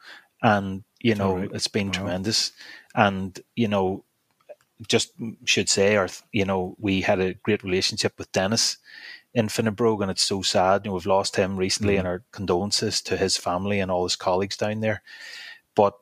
[0.43, 1.51] And, you know, right.
[1.53, 1.93] it's been wow.
[1.93, 2.53] tremendous.
[2.95, 4.05] And, you know,
[4.87, 5.13] just
[5.45, 8.79] should say, or, you know, we had a great relationship with Dennis
[9.35, 10.85] in Finnebrogue, and it's so sad.
[10.85, 12.01] You know, we've lost him recently, mm.
[12.01, 15.03] and our condolences to his family and all his colleagues down there.
[15.75, 15.95] But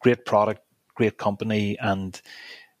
[0.00, 0.62] great product,
[0.94, 2.20] great company, and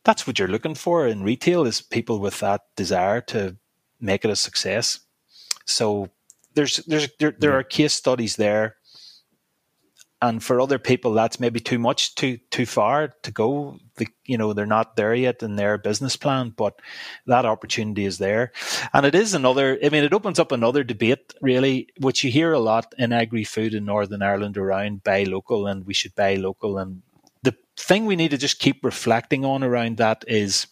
[0.04, 3.56] that's what you're looking for in retail is people with that desire to
[4.02, 5.00] make it a success.
[5.64, 6.08] So
[6.54, 8.76] there's there's there, there are case studies there.
[10.20, 13.78] And for other people that's maybe too much too too far to go.
[13.96, 16.80] The, you know they're not there yet in their business plan but
[17.26, 18.52] that opportunity is there.
[18.94, 22.52] And it is another i mean it opens up another debate really which you hear
[22.52, 26.78] a lot in agri-food in northern ireland around buy local and we should buy local.
[26.78, 27.02] And
[27.42, 30.68] the thing we need to just keep reflecting on around that is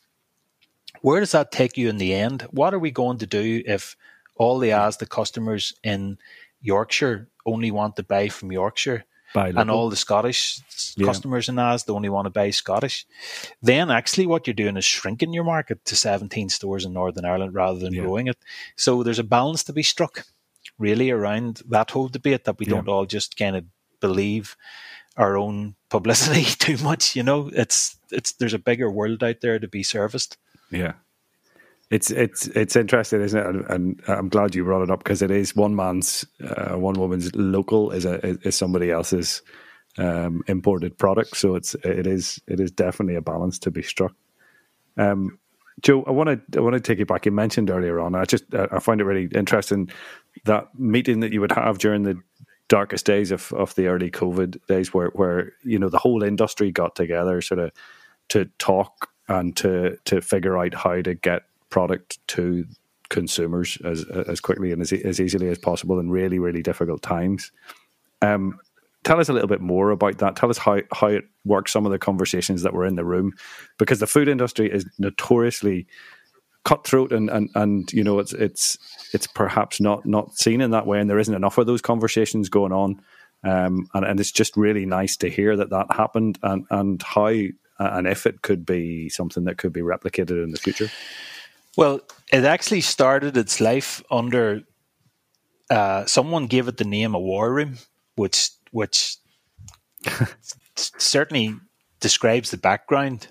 [1.03, 3.97] where does that take you in the end what are we going to do if
[4.37, 6.19] all the Asda customers in
[6.63, 10.61] yorkshire only want to buy from yorkshire and all the Scottish
[10.97, 11.07] yeah.
[11.07, 13.07] customers in Asda only want to buy Scottish,
[13.63, 17.55] then actually what you're doing is shrinking your market to 17 stores in Northern Ireland
[17.55, 18.03] rather than yeah.
[18.03, 18.39] growing it.
[18.77, 20.25] So there's a balance to be struck
[20.79, 22.75] really around that whole debate that we yeah.
[22.75, 23.65] don't all just kind of
[24.01, 24.57] believe
[25.17, 27.15] our own publicity too much.
[27.15, 30.39] You know, it's it's there's a bigger world out there to be serviced.
[30.71, 30.93] Yeah,
[31.91, 33.71] it's it's it's interesting, isn't it?
[33.71, 37.35] And, I'm glad you brought it up because it is one man's, uh, one woman's
[37.35, 39.43] local is a is somebody else's
[39.99, 41.37] um, imported product.
[41.37, 44.15] So it's it is it is definitely a balance to be struck.
[44.97, 45.39] Um,
[45.83, 47.27] Joe, I want to I want to take you back.
[47.27, 48.15] You mentioned earlier on.
[48.15, 49.91] I just I find it really interesting
[50.45, 52.21] that meeting that you would have during the
[52.69, 56.71] darkest days of, of the early COVID days, where where you know the whole industry
[56.71, 57.73] got together, sort of
[58.29, 62.67] to talk and to to figure out how to get product to
[63.09, 67.51] consumers as as quickly and as, as easily as possible in really really difficult times.
[68.21, 68.59] Um,
[69.05, 70.37] tell us a little bit more about that.
[70.37, 71.73] Tell us how how it works.
[71.73, 73.33] Some of the conversations that were in the room,
[73.79, 75.87] because the food industry is notoriously
[76.65, 78.77] cutthroat and and and you know it's it's
[79.15, 82.49] it's perhaps not not seen in that way, and there isn't enough of those conversations
[82.49, 83.01] going on.
[83.43, 87.33] Um, and, and it's just really nice to hear that that happened and and how
[87.81, 90.91] and if it could be something that could be replicated in the future.
[91.77, 92.01] Well,
[92.33, 94.63] it actually started its life under
[95.71, 97.79] uh, someone gave it the name a war room,
[98.17, 99.17] which which
[100.77, 101.57] certainly
[102.01, 103.29] describes the background.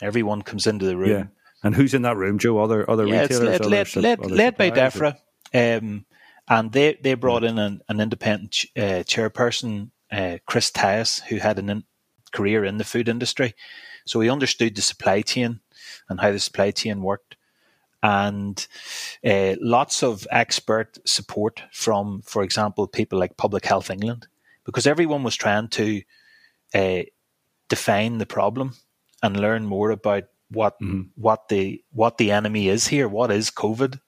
[0.00, 1.10] Everyone comes into the room.
[1.10, 1.24] Yeah.
[1.62, 2.58] And who's in that room, Joe?
[2.58, 5.16] Other other yeah, retailers, led, led, led, other led by DEFRA,
[5.52, 6.06] um,
[6.48, 11.58] and they they brought in an, an independent uh, chairperson, uh, Chris Tyas, who had
[11.58, 11.84] a in,
[12.32, 13.54] career in the food industry,
[14.04, 15.60] so he understood the supply chain
[16.08, 17.36] and how the supply chain worked
[18.02, 18.68] and
[19.24, 24.28] uh, lots of expert support from, for example, people like Public Health England,
[24.64, 26.02] because everyone was trying to
[26.74, 27.02] uh,
[27.68, 28.74] define the problem
[29.22, 31.02] and learn more about what mm-hmm.
[31.16, 33.08] what the what the enemy is here.
[33.08, 33.98] What is COVID?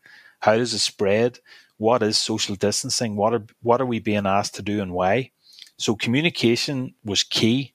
[0.41, 1.41] How does it spread?
[1.79, 3.17] What is social distancing?
[3.17, 5.33] What are what are we being asked to do and why?
[5.77, 7.75] So communication was key,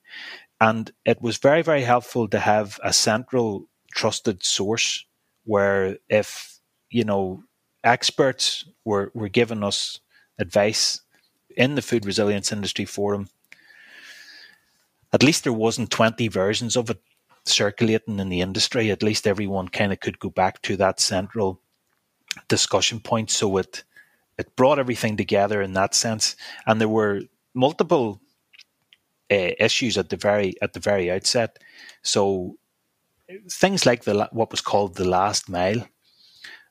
[0.60, 5.04] and it was very very helpful to have a central trusted source
[5.44, 6.58] where if
[6.90, 7.42] you know
[7.82, 10.00] experts were were giving us
[10.38, 11.00] advice
[11.56, 13.28] in the food resilience industry forum
[15.12, 17.00] at least there wasn't 20 versions of it
[17.46, 18.90] circulating in the industry.
[18.90, 21.60] At least everyone kind of could go back to that central
[22.48, 23.30] discussion point.
[23.30, 23.84] So it
[24.36, 26.34] it brought everything together in that sense,
[26.66, 27.22] and there were
[27.54, 28.20] multiple
[29.30, 31.58] uh, issues at the very at the very outset.
[32.02, 32.56] So
[33.50, 35.86] things like the what was called the last mile,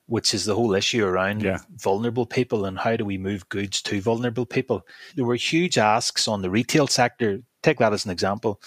[0.06, 1.60] which is the whole issue around yeah.
[1.78, 4.86] vulnerable people and how do we move goods to vulnerable people.
[5.16, 7.42] There were huge asks on the retail sector.
[7.62, 8.62] Take that as an example.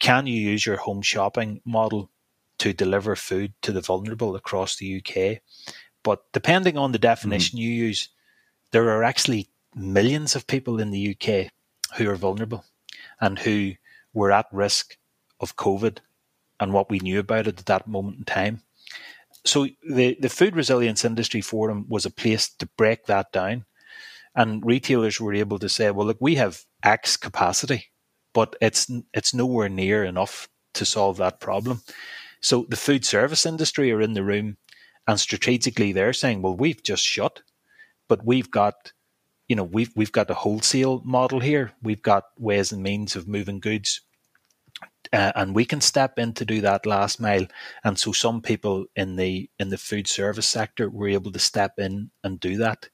[0.00, 2.10] Can you use your home shopping model
[2.58, 5.40] to deliver food to the vulnerable across the UK?
[6.02, 7.62] But depending on the definition mm.
[7.62, 8.08] you use,
[8.72, 11.50] there are actually millions of people in the UK
[11.96, 12.64] who are vulnerable
[13.20, 13.72] and who
[14.12, 14.96] were at risk
[15.40, 15.98] of COVID
[16.60, 18.62] and what we knew about it at that moment in time.
[19.44, 23.64] So the, the Food Resilience Industry Forum was a place to break that down.
[24.34, 27.86] And retailers were able to say, well, look, we have X capacity,
[28.32, 31.82] but it's it's nowhere near enough to solve that problem.
[32.40, 34.56] So the food service industry are in the room
[35.06, 37.42] and strategically they're saying, well, we've just shut,
[38.08, 38.92] but we've got
[39.48, 41.72] you know, we've we've got a wholesale model here.
[41.82, 44.00] We've got ways and means of moving goods,
[45.12, 47.46] uh, and we can step in to do that last mile.
[47.84, 51.74] And so, some people in the in the food service sector were able to step
[51.78, 52.88] in and do that.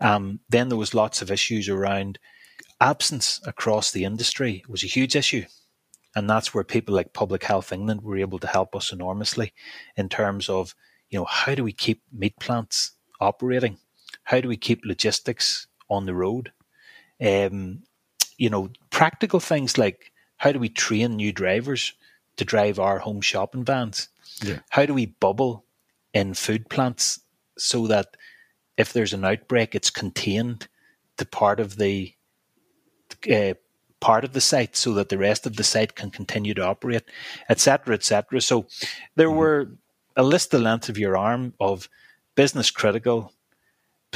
[0.00, 2.18] Um, then there was lots of issues around
[2.80, 4.64] absence across the industry.
[4.68, 5.44] Was a huge issue,
[6.16, 9.52] and that's where people like Public Health England were able to help us enormously
[9.96, 10.74] in terms of
[11.10, 13.78] you know how do we keep meat plants operating
[14.24, 16.52] how do we keep logistics on the road.
[17.20, 17.82] Um,
[18.36, 21.94] you know, practical things like how do we train new drivers
[22.36, 24.08] to drive our home shopping vans?
[24.42, 24.58] Yeah.
[24.70, 25.64] How do we bubble
[26.12, 27.20] in food plants
[27.56, 28.16] so that
[28.76, 30.68] if there's an outbreak, it's contained
[31.16, 32.14] to part of the
[33.32, 33.54] uh,
[34.00, 37.04] part of the site, so that the rest of the site can continue to operate,
[37.48, 38.40] etc., etc.
[38.42, 38.66] So
[39.14, 39.38] there mm-hmm.
[39.38, 39.68] were
[40.16, 41.88] a list the length of your arm of
[42.34, 43.32] business critical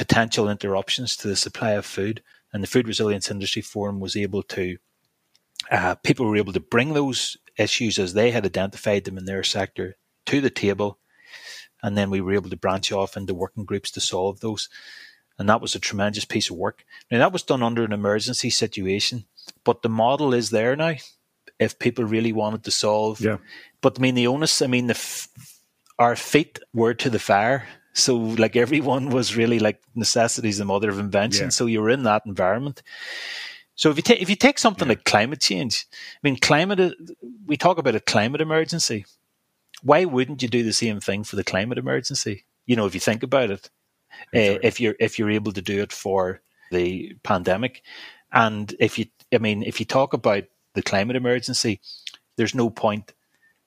[0.01, 2.23] potential interruptions to the supply of food.
[2.51, 4.77] And the Food Resilience Industry Forum was able to,
[5.69, 9.43] uh, people were able to bring those issues as they had identified them in their
[9.43, 10.97] sector to the table.
[11.83, 14.69] And then we were able to branch off into working groups to solve those.
[15.37, 16.83] And that was a tremendous piece of work.
[17.11, 19.25] Now, that was done under an emergency situation,
[19.63, 20.95] but the model is there now
[21.59, 23.21] if people really wanted to solve.
[23.21, 23.37] Yeah.
[23.81, 25.27] But I mean, the onus, I mean, the f-
[25.99, 30.89] our feet were to the fire so like everyone was really like necessities the mother
[30.89, 31.45] of invention.
[31.45, 31.49] Yeah.
[31.49, 32.81] So you were in that environment.
[33.75, 34.93] So if you take if you take something yeah.
[34.93, 36.95] like climate change, I mean climate
[37.45, 39.05] we talk about a climate emergency.
[39.83, 42.45] Why wouldn't you do the same thing for the climate emergency?
[42.65, 43.69] You know, if you think about it,
[44.35, 47.81] uh, if you're if you're able to do it for the pandemic,
[48.31, 50.43] and if you, I mean, if you talk about
[50.75, 51.81] the climate emergency,
[52.37, 53.13] there's no point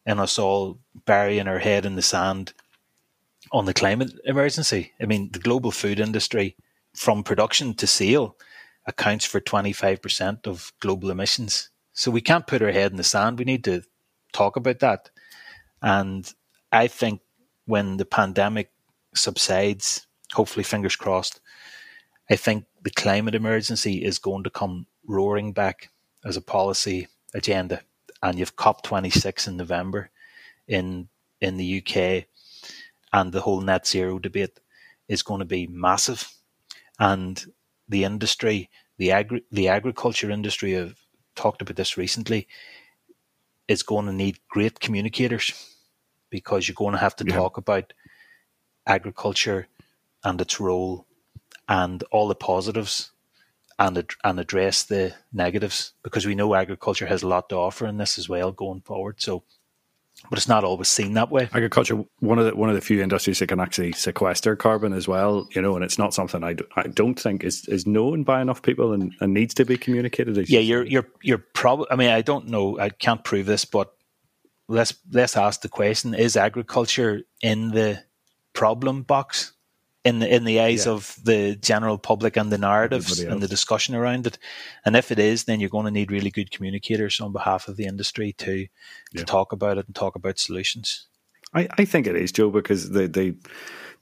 [0.07, 2.53] in us all burying our head in the sand
[3.53, 4.93] on the climate emergency.
[5.01, 6.57] I mean, the global food industry,
[6.95, 8.37] from production to sale,
[8.87, 11.71] accounts for 25% of global emissions.
[11.93, 13.39] So we can't put our head in the sand.
[13.39, 13.83] We need to
[14.33, 15.11] talk about that.
[15.83, 16.33] And
[16.73, 17.21] I think
[17.67, 18.71] when the pandemic
[19.15, 21.41] subsides, hopefully, fingers crossed,
[22.31, 25.91] I think the climate emergency is going to come roaring back
[26.25, 27.83] as a policy agenda.
[28.23, 30.11] And you've COP26 in November
[30.67, 31.09] in
[31.41, 32.25] in the UK
[33.15, 34.59] and the whole net zero debate
[35.09, 36.29] is going to be massive.
[36.99, 37.43] And
[37.89, 40.97] the industry, the agri- the agriculture industry, have
[41.37, 42.49] talked about this recently,
[43.69, 45.53] is going to need great communicators
[46.29, 47.37] because you're going to have to yeah.
[47.37, 47.93] talk about
[48.87, 49.69] agriculture
[50.25, 51.07] and its role
[51.69, 53.13] and all the positives
[53.79, 57.97] and and address the negatives because we know agriculture has a lot to offer in
[57.97, 59.21] this as well going forward.
[59.21, 59.45] So
[60.31, 61.49] but it's not always seen that way.
[61.53, 65.09] Agriculture, one of the one of the few industries that can actually sequester carbon as
[65.09, 68.25] well, you know, and it's not something I, do, I don't think is, is known
[68.25, 70.49] by enough people and, and needs to be communicated.
[70.49, 71.87] Yeah, you're you're you're probably.
[71.91, 72.79] I mean, I don't know.
[72.79, 73.93] I can't prove this, but
[74.69, 78.03] let's let's ask the question: Is agriculture in the
[78.53, 79.53] problem box?
[80.05, 80.93] In the in the eyes yeah.
[80.93, 84.39] of the general public and the narratives and the discussion around it.
[84.85, 87.77] And if it is, then you're going to need really good communicators on behalf of
[87.77, 88.67] the industry to yeah.
[89.17, 91.07] to talk about it and talk about solutions.
[91.55, 93.35] I, I think it is, Joe, because the the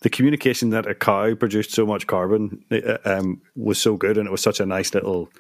[0.01, 4.27] the communication that a cow produced so much carbon uh, um, was so good, and
[4.27, 5.31] it was such a nice little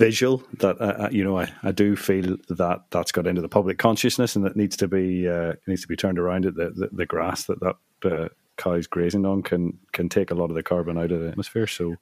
[0.00, 3.48] visual that uh, uh, you know I, I do feel that that's got into the
[3.48, 6.70] public consciousness and that needs to be uh, needs to be turned around at the,
[6.70, 8.28] the, the grass that that uh,
[8.60, 11.66] cows grazing on can can take a lot of the carbon out of the atmosphere.
[11.66, 11.96] So,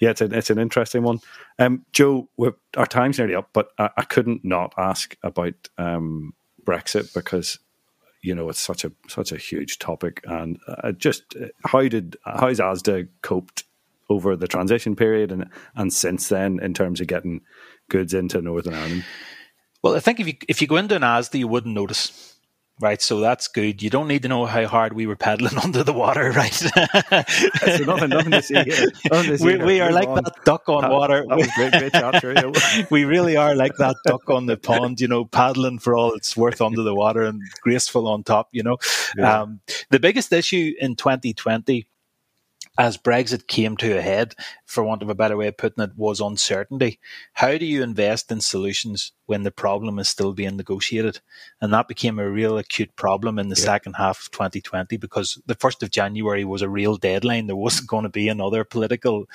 [0.00, 1.20] yeah, it's, a, it's an interesting one.
[1.58, 2.28] Um, Joe,
[2.76, 6.32] our time's nearly up, but I, I couldn't not ask about um,
[6.64, 7.58] Brexit because
[8.22, 12.16] you know it's such a such a huge topic, and uh, just uh, how did
[12.24, 13.64] how's ASDA coped
[14.08, 17.40] over the transition period and and since then in terms of getting
[17.88, 19.04] goods into Northern Ireland?
[19.82, 22.33] Well, I think if you if you go into an ASDA, you wouldn't notice.
[22.80, 23.82] Right, so that's good.
[23.84, 26.52] You don't need to know how hard we were pedaling under the water, right?
[26.52, 28.90] so nothing, nothing to see here.
[29.04, 30.24] To see we, we are like on.
[30.24, 31.24] that duck on that, water.
[31.28, 35.06] That was great, great chat, we really are like that duck on the pond, you
[35.06, 38.78] know, paddling for all it's worth under the water and graceful on top, you know.
[39.16, 39.42] Yeah.
[39.42, 39.60] Um,
[39.90, 41.86] the biggest issue in 2020
[42.76, 44.34] as Brexit came to a head,
[44.66, 46.98] for want of a better way of putting it, was uncertainty.
[47.34, 51.20] How do you invest in solutions when the problem is still being negotiated?
[51.60, 53.64] And that became a real acute problem in the yeah.
[53.64, 57.46] second half of 2020 because the 1st of January was a real deadline.
[57.46, 59.26] There wasn't going to be another political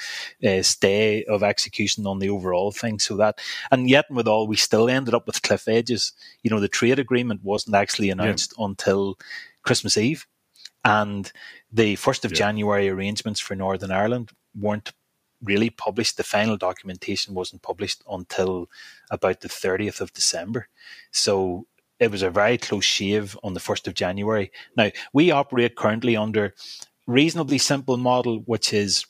[0.46, 3.00] uh, stay of execution on the overall thing.
[3.00, 3.40] So that,
[3.72, 6.12] and yet with all, we still ended up with cliff edges.
[6.44, 8.66] You know, the trade agreement wasn't actually announced yeah.
[8.66, 9.18] until
[9.64, 10.28] Christmas Eve.
[10.84, 11.32] And
[11.72, 12.38] the 1st of yeah.
[12.38, 14.92] January arrangements for Northern Ireland weren't
[15.44, 16.18] really published.
[16.18, 18.70] The final documentation wasn't published until
[19.12, 20.68] about the 30th of December.
[21.12, 21.68] So
[22.00, 24.52] it was a very close shave on the 1st of January.
[24.76, 26.54] Now, we operate currently under
[27.08, 29.06] reasonably simple model, which is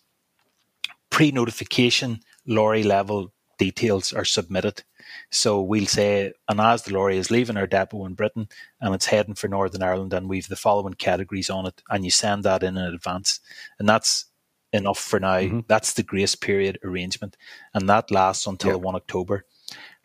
[1.10, 4.84] pre-notification lorry level details are submitted
[5.30, 8.48] so we'll say, and as the lorry is leaving our depot in Britain
[8.82, 12.12] and it's heading for Northern Ireland, and we've the following categories on it, and you
[12.12, 13.40] send that in in advance,
[13.80, 14.26] and that's
[14.74, 15.40] enough for now.
[15.40, 15.60] Mm-hmm.
[15.68, 17.38] That's the grace period arrangement,
[17.74, 18.82] and that lasts until yep.
[18.82, 19.46] one October.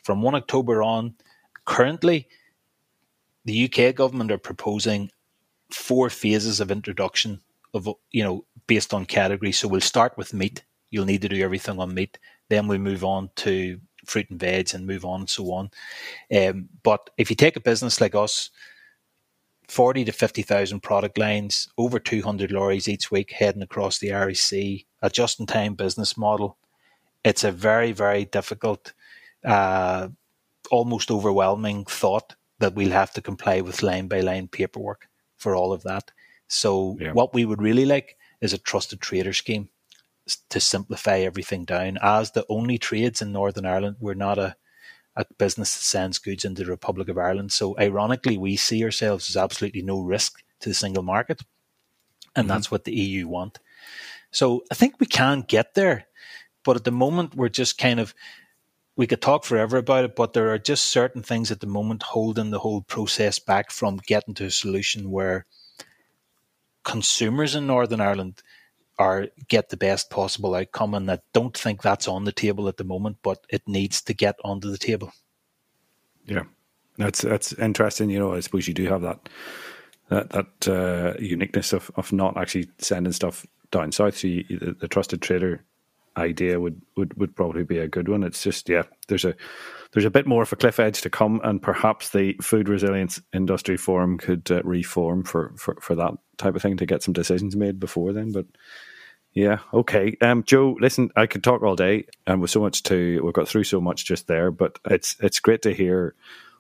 [0.03, 1.15] From one October on,
[1.65, 2.29] currently,
[3.45, 5.11] the UK government are proposing
[5.71, 7.41] four phases of introduction
[7.73, 9.53] of you know based on category.
[9.53, 10.65] So we'll start with meat.
[10.91, 12.19] You'll need to do everything on meat.
[12.49, 15.71] Then we move on to fruit and veg and move on and so on.
[16.35, 18.51] Um, but if you take a business like us,
[19.69, 24.87] 40 to 50,000 product lines, over 200 lorries each week heading across the Irish Sea,
[25.03, 26.59] a just in time business model,
[27.25, 28.93] it's a very, very difficult,
[29.45, 30.09] uh,
[30.71, 35.73] almost overwhelming thought that we'll have to comply with line by line paperwork for all
[35.73, 36.11] of that.
[36.49, 37.13] So, yeah.
[37.13, 39.71] what we would really like is a trusted trader scheme
[40.51, 41.99] to simplify everything down.
[42.03, 44.57] As the only trades in Northern Ireland, we're not a,
[45.17, 47.53] a business that sends goods into the Republic of Ireland.
[47.53, 51.43] So, ironically, we see ourselves as absolutely no risk to the single market.
[52.35, 52.49] And mm-hmm.
[52.49, 53.59] that's what the EU want.
[54.31, 56.07] So, I think we can get there.
[56.65, 58.15] But at the moment, we're just kind of,
[58.97, 62.03] we could talk forever about it, but there are just certain things at the moment
[62.03, 65.45] holding the whole process back from getting to a solution where
[66.85, 68.43] consumers in Northern Ireland
[68.99, 70.95] or get the best possible outcome.
[70.95, 74.15] And I don't think that's on the table at the moment, but it needs to
[74.15, 75.13] get onto the table.
[76.27, 76.45] Yeah,
[76.97, 78.11] that's that's interesting.
[78.11, 79.29] You know, I suppose you do have that
[80.09, 84.17] that that uh, uniqueness of of not actually sending stuff down south.
[84.17, 85.65] So you, the, the trusted trader
[86.17, 88.23] idea would, would would probably be a good one.
[88.23, 89.35] It's just yeah, there's a
[89.95, 93.23] there's a bit more of a cliff edge to come, and perhaps the Food Resilience
[93.33, 97.15] Industry Forum could uh, reform for, for, for that type of thing to get some
[97.15, 98.33] decisions made before then.
[98.33, 98.47] But
[99.35, 100.17] yeah, okay.
[100.21, 103.49] Um, Joe, listen, I could talk all day, and with so much to we've got
[103.49, 106.15] through so much just there, but it's it's great to hear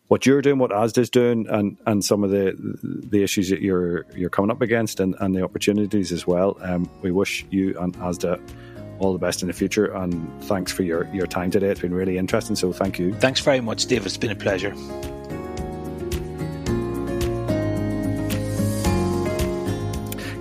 [0.09, 4.05] what you're doing, what ASDA's doing, and and some of the the issues that you're
[4.14, 6.59] you're coming up against, and, and the opportunities as well.
[6.61, 8.41] Um, we wish you and ASDA
[8.99, 9.87] all the best in the future.
[9.87, 11.68] And thanks for your, your time today.
[11.68, 12.57] It's been really interesting.
[12.57, 13.12] So thank you.
[13.14, 14.07] Thanks very much, Dave.
[14.07, 14.72] It's been a pleasure.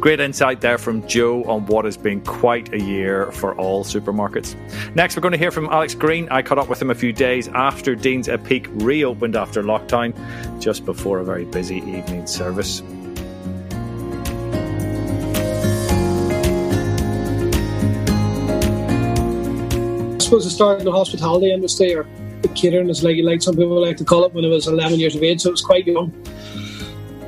[0.03, 4.53] Great insight there from Joe on what has been quite a year for all supermarkets.
[4.95, 6.27] Next, we're going to hear from Alex Greene.
[6.27, 10.13] I caught up with him a few days after Deanes EIPIC reopened after lockdown,
[10.59, 12.81] just before a very busy evening service.
[20.11, 22.05] I suppose I started in the hospitality industry or
[22.41, 24.99] the catering, as like, like some people like to call it, when I was 11
[24.99, 26.11] years of age, so it was quite young.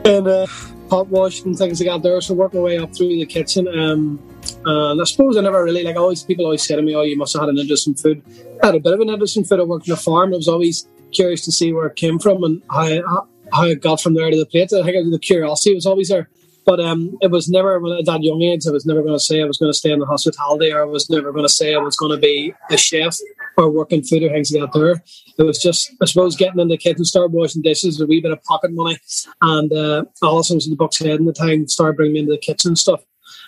[0.03, 0.45] And uh,
[0.89, 3.67] pot wash and things like that there, so working my way up through the kitchen.
[3.67, 4.19] Um,
[4.65, 7.17] and I suppose I never really, like, always people always say to me, oh, you
[7.17, 8.21] must have had an interest in food.
[8.61, 9.59] I had a bit of an interest in food.
[9.59, 10.33] I worked on a farm.
[10.33, 14.01] I was always curious to see where it came from and how, how it got
[14.01, 14.73] from there to the plate.
[14.73, 16.29] I think the curiosity was always there.
[16.65, 18.65] But um, it was never at that young age.
[18.67, 20.81] I was never going to say I was going to stay in the hospitality, or
[20.81, 23.17] I was never going to say I was going to be a chef
[23.57, 24.77] or working food or things like that.
[24.77, 25.03] There,
[25.37, 28.31] it was just I suppose getting in the kitchen, start washing dishes, a wee bit
[28.31, 28.97] of pocket money,
[29.41, 32.31] and uh, Alison was in the Buck's Head in the time, started bringing me into
[32.31, 33.01] the kitchen and stuff.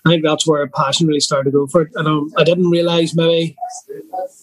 [0.05, 1.91] I think that's where passion really started to go for it.
[1.95, 3.57] And um, I didn't realize maybe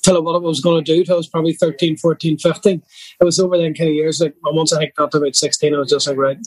[0.02, 2.82] till what I was going to do till I was probably 13, 14, 15.
[3.20, 4.20] It was over then kind of years.
[4.20, 6.38] Like once I got to about 16, I was just like, right,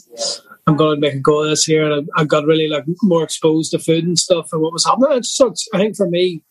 [0.67, 1.89] I'm going to make a go of this year.
[1.89, 4.85] And I, I, got really like more exposed to food and stuff and what was
[4.85, 5.17] happening.
[5.17, 6.43] It's, so I think for me,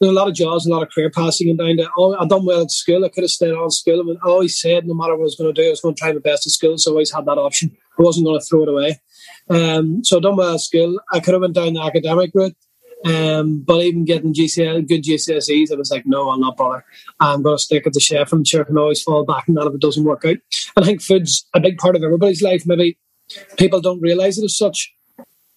[0.00, 1.88] there's a lot of jobs, a lot of career passing and down there.
[1.96, 3.04] Oh, I done well at school.
[3.04, 4.00] I could have stayed on school.
[4.00, 5.80] I, mean, I always said no matter what I was going to do, I was
[5.80, 6.78] going to try my best at school.
[6.78, 7.76] So I always had that option.
[7.98, 9.00] I wasn't going to throw it away.
[9.50, 11.00] Um, so I done well at school.
[11.12, 12.56] I could have went down the academic route.
[13.04, 16.84] Um, but even getting GCSE, good GCSEs, I was like, no, I'll not bother.
[17.20, 18.32] I'm going to stick at the chef.
[18.32, 20.38] I'm sure I can always fall back on that if it doesn't work out.
[20.76, 22.64] I think food's a big part of everybody's life.
[22.66, 22.98] Maybe
[23.56, 24.94] people don't realise it as such.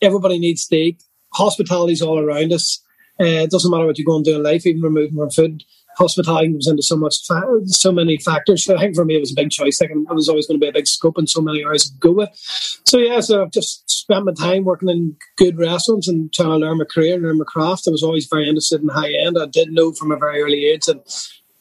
[0.01, 1.03] Everybody needs to eat.
[1.33, 2.83] Hospitality's all around us.
[3.19, 5.63] Uh, it doesn't matter what you go and do in life, even removing from food.
[5.97, 8.63] Hospitality comes into so much, fa- so many factors.
[8.63, 9.79] So I think for me, it was a big choice.
[9.79, 11.97] Like, it was always going to be a big scope and so many areas to
[11.99, 12.29] go with.
[12.33, 16.57] So yeah, so I've just spent my time working in good restaurants and trying to
[16.57, 17.87] learn my career, and learn my craft.
[17.87, 19.37] I was always very interested in high end.
[19.37, 21.01] I did know from a very early age and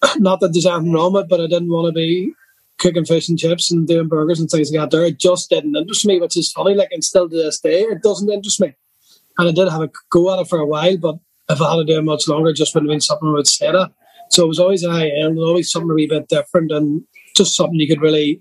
[0.23, 2.33] not that there's anything wrong with it, but I didn't want to be
[2.81, 4.97] cooking fish and chips and doing burgers and things like that.
[4.97, 6.75] There, it just didn't interest me, which is funny.
[6.75, 8.75] Like, and still to this day, it doesn't interest me.
[9.39, 11.17] And I did have a go at it for a while, but
[11.49, 13.33] if I had to do it much longer, it just wouldn't have been something I
[13.33, 13.93] would say that.
[14.31, 17.03] So it was always a high end, always something a wee bit different, and
[17.37, 18.41] just something you could really.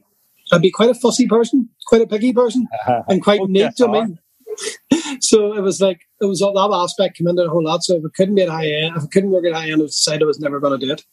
[0.52, 2.68] I'd be quite a fussy person, quite a picky person,
[3.08, 3.76] and quite neat.
[3.78, 4.18] to me.
[5.22, 7.84] so it was like it was all that aspect came into the whole lot.
[7.84, 9.82] So if I couldn't be at high end, if I couldn't work at high end,
[9.82, 11.04] I decided I was never going to do it.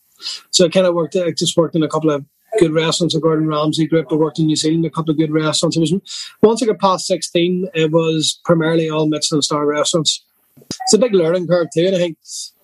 [0.50, 1.16] So I kind of worked.
[1.16, 2.24] I just worked in a couple of
[2.58, 3.14] good restaurants.
[3.14, 4.06] The Gordon Ramsay group.
[4.10, 5.76] I worked in New Zealand, a couple of good restaurants.
[5.76, 5.94] It was
[6.42, 10.24] once I got past sixteen, it was primarily all Michelin star restaurants.
[10.58, 12.18] It's a big learning curve too, and I think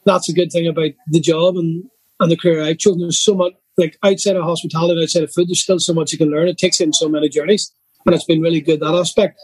[0.04, 1.84] that's a good thing about the job and,
[2.20, 3.00] and the career I've chosen.
[3.00, 6.18] There's so much like outside of hospitality outside of food, there's still so much you
[6.18, 6.48] can learn.
[6.48, 7.72] It takes in so many journeys.
[8.04, 9.40] And it's been really good that aspect.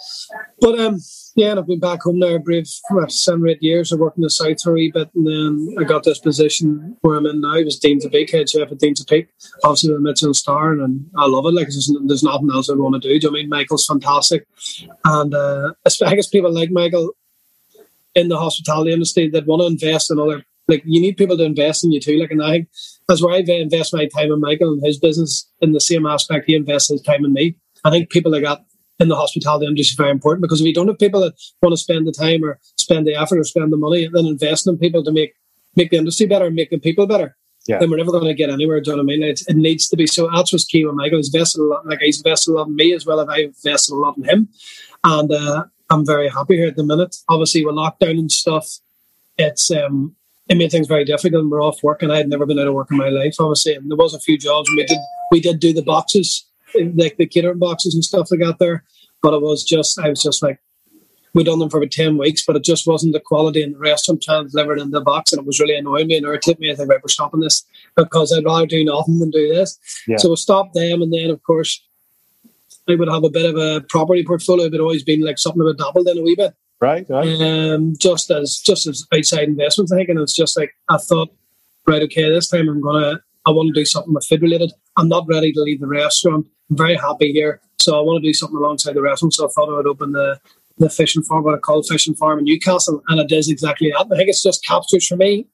[0.61, 0.99] But um
[1.39, 3.93] yeah, and I've been back home there brief for seven or eight years.
[3.93, 7.17] I worked in the south for a bit, and then I got this position where
[7.17, 7.55] I'm in now.
[7.55, 9.29] I was Deanes EIPIC, head chef at Deanes EIPIC,
[9.63, 11.55] obviously with Michelin star, and I love it.
[11.55, 13.21] Like there's, there's nothing else I want to do.
[13.21, 14.49] do I mean Michael's fantastic,
[15.05, 17.13] and uh, I guess people like Michael
[18.17, 20.45] in the hospitality industry that want to invest in other.
[20.67, 22.19] Like you need people to invest in you too.
[22.19, 22.69] Like and I think
[23.07, 26.47] that's where I invest my time in Michael and his business in the same aspect.
[26.47, 27.57] He invests his time in me.
[27.85, 28.65] I think people like that
[29.01, 31.73] in the hospitality industry is very important because if you don't have people that want
[31.73, 34.77] to spend the time or spend the effort or spend the money then invest in
[34.77, 35.35] people to make
[35.77, 37.79] make the industry better and make the people better, yeah.
[37.79, 38.81] then we're never going to get anywhere.
[38.81, 39.23] Do you know what I mean?
[39.23, 40.29] It, it needs to be so.
[40.35, 41.19] That's what's key with Michael.
[41.19, 41.87] He's invested a lot.
[41.87, 44.25] Like he's invested a lot in me as well as I've invested a lot in
[44.25, 44.49] him,
[45.05, 47.17] and uh, I'm very happy here at the minute.
[47.29, 48.67] Obviously, with lockdown and stuff,
[49.37, 50.17] it's um,
[50.49, 51.43] it made things very difficult.
[51.43, 53.37] And we're off work, and I had never been out of work in my life,
[53.39, 53.75] obviously.
[53.75, 54.99] And there was a few jobs, and we did
[55.31, 58.85] we did do the boxes, like the catering boxes and stuff like that there.
[59.23, 60.61] But it was just, I was just like,
[61.35, 63.79] we done them for about 10 weeks, but it just wasn't the quality in the
[63.79, 65.33] restaurant trying to deliver it in the box.
[65.33, 66.71] And it was really annoying me and irritated me.
[66.71, 67.65] I think, right, we're stopping this
[67.97, 69.79] because I'd rather do nothing than do this.
[70.07, 70.17] Yeah.
[70.17, 71.03] So we stopped them.
[71.03, 71.85] And then, of course,
[72.89, 75.67] I would have a bit of a property portfolio, but always been like something I
[75.67, 76.55] would dabbled in a wee bit.
[76.81, 77.41] Right, right.
[77.41, 81.35] Um, just as just as outside investments, I think, and it's just like I thought,
[81.87, 84.73] right, okay, this time I'm gonna, I want to do something with food related.
[84.99, 86.47] I'm not ready to leave the restaurant.
[86.71, 87.63] I'm very happy here.
[87.81, 89.33] So I want to do something alongside the restaurant.
[89.33, 90.39] So I thought I would open the
[90.77, 93.49] the Fish and Farm, what I call Fish and Farm in Newcastle, and it does
[93.49, 94.07] exactly that.
[94.13, 95.49] I think it's just captures for me.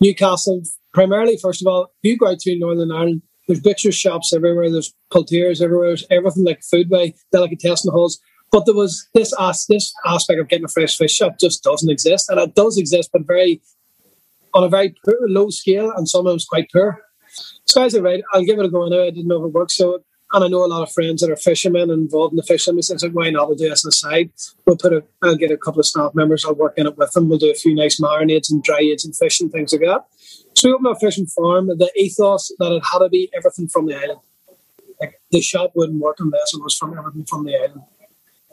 [0.00, 4.68] Newcastle, primarily, first of all, you go out to Northern Ireland, there's butchers shops everywhere,
[4.72, 8.18] there's poultiers everywhere, there's everything like foodway, delicatessen halls.
[8.50, 11.90] But there was this as this aspect of getting a fresh fish shop just doesn't
[11.90, 13.62] exist, and it does exist, but very
[14.54, 17.00] on a very poor, low scale, and sometimes quite poor.
[17.64, 18.86] So I said, right, I'll give it a go.
[18.86, 20.02] I know I didn't know if it worked, so
[20.34, 22.80] and I know a lot of friends that are fishermen involved in the fishing.
[22.82, 23.46] So like, why not?
[23.46, 24.30] We'll do this on the side.
[24.66, 26.44] We'll put a, I'll get a couple of staff members.
[26.44, 27.28] I'll work in it with them.
[27.28, 30.04] We'll do a few nice marinades and dry and fish and things like that.
[30.56, 31.68] So we opened a Fish and Farm.
[31.68, 34.20] The ethos that it had to be everything from the island.
[35.00, 37.82] Like the shop wouldn't work unless it was from everything from the island.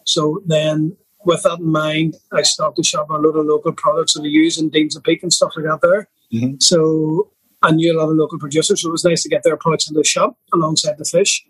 [0.04, 3.72] So then, with that in mind, I stocked the shop on a lot of local
[3.72, 6.10] products that we use in Deanes EIPIC and stuff like that there.
[6.34, 6.56] Mm-hmm.
[6.60, 9.57] So I knew a lot of local producers, so it was nice to get their
[9.57, 11.45] products in the shop alongside the fish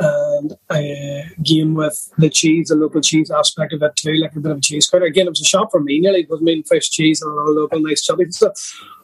[0.00, 4.40] and a game with the cheese, the local cheese aspect of it too, like a
[4.40, 5.04] bit of a cheese cutter.
[5.04, 6.20] Again, it was a shop for me nearly.
[6.20, 8.54] It was main fresh cheese and a lot of local nice chutney stuff.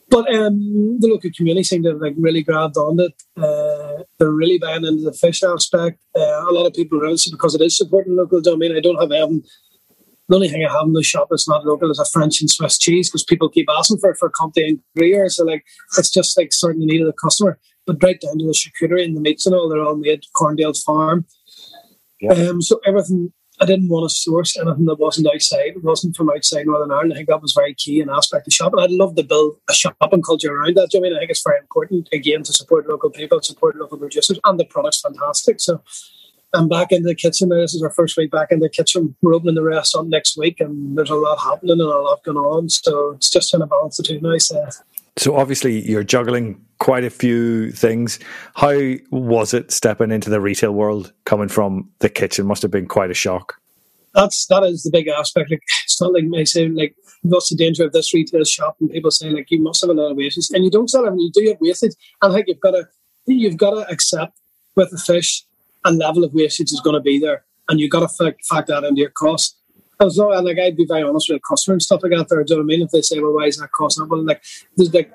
[0.08, 3.22] But um, the local community seemed to have like really grabbed on it.
[3.36, 6.00] Uh, they're really buying into the fish aspect.
[6.18, 8.76] Uh, a lot of people around because it is supporting local domain.
[8.76, 9.44] I don't have um,
[10.30, 12.48] the only thing I have in the shop that's not local is a French and
[12.48, 15.28] Swiss cheese because people keep asking for it for Comté and Gruyere.
[15.28, 15.66] So like
[15.98, 19.04] it's just like certain the need of the customer but right down to the charcuterie
[19.04, 21.26] and the meats and all, they're all made Corndale's farm.
[22.20, 22.32] Yeah.
[22.32, 25.72] Um, so everything, I didn't want to source anything that wasn't outside.
[25.76, 27.12] It wasn't from outside Northern Ireland.
[27.12, 28.72] I think that was very key in aspect of shop.
[28.72, 30.90] And I'd love to build a shopping culture around that.
[30.90, 31.16] Do you know I mean?
[31.16, 34.64] I think it's very important, again, to support local people, support local producers, and the
[34.64, 35.60] product's fantastic.
[35.60, 35.82] So
[36.52, 37.56] I'm back in the kitchen now.
[37.56, 39.14] This is our first week back in the kitchen.
[39.22, 42.38] We're opening the restaurant next week, and there's a lot happening and a lot going
[42.38, 42.68] on.
[42.68, 44.36] So it's just trying to balance the two now.
[44.38, 44.68] So
[45.16, 48.18] So obviously you're juggling quite a few things.
[48.54, 52.46] How was it stepping into the retail world coming from the kitchen?
[52.46, 53.60] Must have been quite a shock.
[54.14, 55.52] That's that is the big aspect.
[55.52, 58.90] Like it's not like me saying like what's the danger of this retail shop and
[58.90, 61.18] people saying like you must have a lot of wastage and you don't sell them,
[61.18, 61.92] you do have wastage.
[62.20, 62.88] And I think you've got to
[63.26, 64.36] you've got to accept
[64.74, 65.44] with the fish
[65.84, 68.84] a level of wastage is going to be there, and you've got to factor that
[68.84, 69.56] into your cost.
[70.02, 72.26] As well, like I'd be very honest with a customer and stuff like that.
[72.30, 72.82] There, do you know what I mean?
[72.82, 74.42] If they say, "Well, why is that costing?" Well, like
[74.76, 75.12] there's like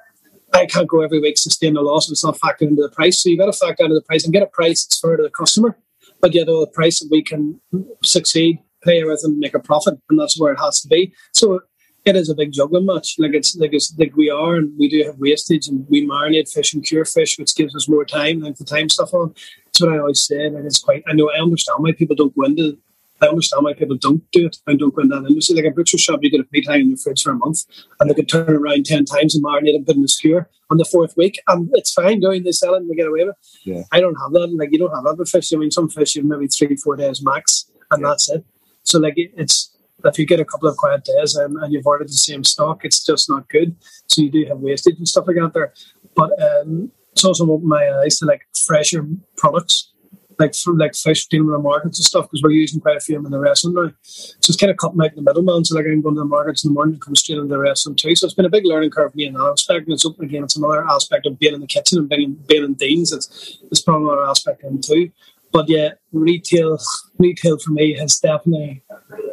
[0.54, 3.22] I can't go every week sustain the loss if it's not factored into the price.
[3.22, 5.24] So you've got to factor into the price and get a price that's fair to
[5.24, 5.78] the customer,
[6.22, 7.60] but yet a price that we can
[8.04, 11.14] succeed, pay with, and make a profit, and that's where it has to be.
[11.34, 11.62] So
[12.06, 13.16] it is a big juggling match.
[13.18, 16.52] Like it's like it's like we are, and we do have wastage, and we marinate
[16.52, 19.34] fish and cure fish, which gives us more time, like the time stuff on.
[19.66, 20.50] That's what I always say.
[20.50, 21.04] Like it's quite.
[21.08, 22.78] I know I understand why people don't go into.
[23.22, 25.56] I understand why people don't do it and don't go into that industry.
[25.56, 27.64] Like a butcher shop, you get a meat hang in your fridge for a month,
[28.00, 30.48] and they could turn it around ten times and marinate and put in the skewer
[30.70, 32.20] on the fourth week, and it's fine.
[32.20, 33.36] Doing they sell it and they get away with.
[33.36, 33.48] it.
[33.64, 33.84] Yeah.
[33.92, 34.54] I don't have that.
[34.56, 35.52] Like you don't have other fish.
[35.54, 38.10] I mean, some fish you have maybe three, four days max, and yeah.
[38.10, 38.46] that's it.
[38.84, 41.88] So like it, it's if you get a couple of quiet days and, and you've
[41.88, 43.76] ordered the same stock, it's just not good.
[44.08, 45.74] So you do have wastage and stuff like that there.
[46.16, 49.92] But um, it's also opened my eyes to like fresher products,
[50.38, 53.00] like from like fish dealing with the markets and stuff, because we're using quite a
[53.00, 53.92] few of them in the restaurant now.
[54.04, 55.64] So it's kind of cutting out in the middleman.
[55.64, 58.00] So like I'm going to the markets in the morning, come straight into the restaurant
[58.00, 58.16] too.
[58.16, 59.86] So it's been a big learning curve in that aspect.
[59.86, 60.44] And it's open again.
[60.44, 63.14] It's another aspect of being in the kitchen and being, being in Dean's.
[63.14, 65.10] It's, it's probably another aspect in too.
[65.56, 66.78] But yeah, retail
[67.18, 68.84] retail for me has definitely.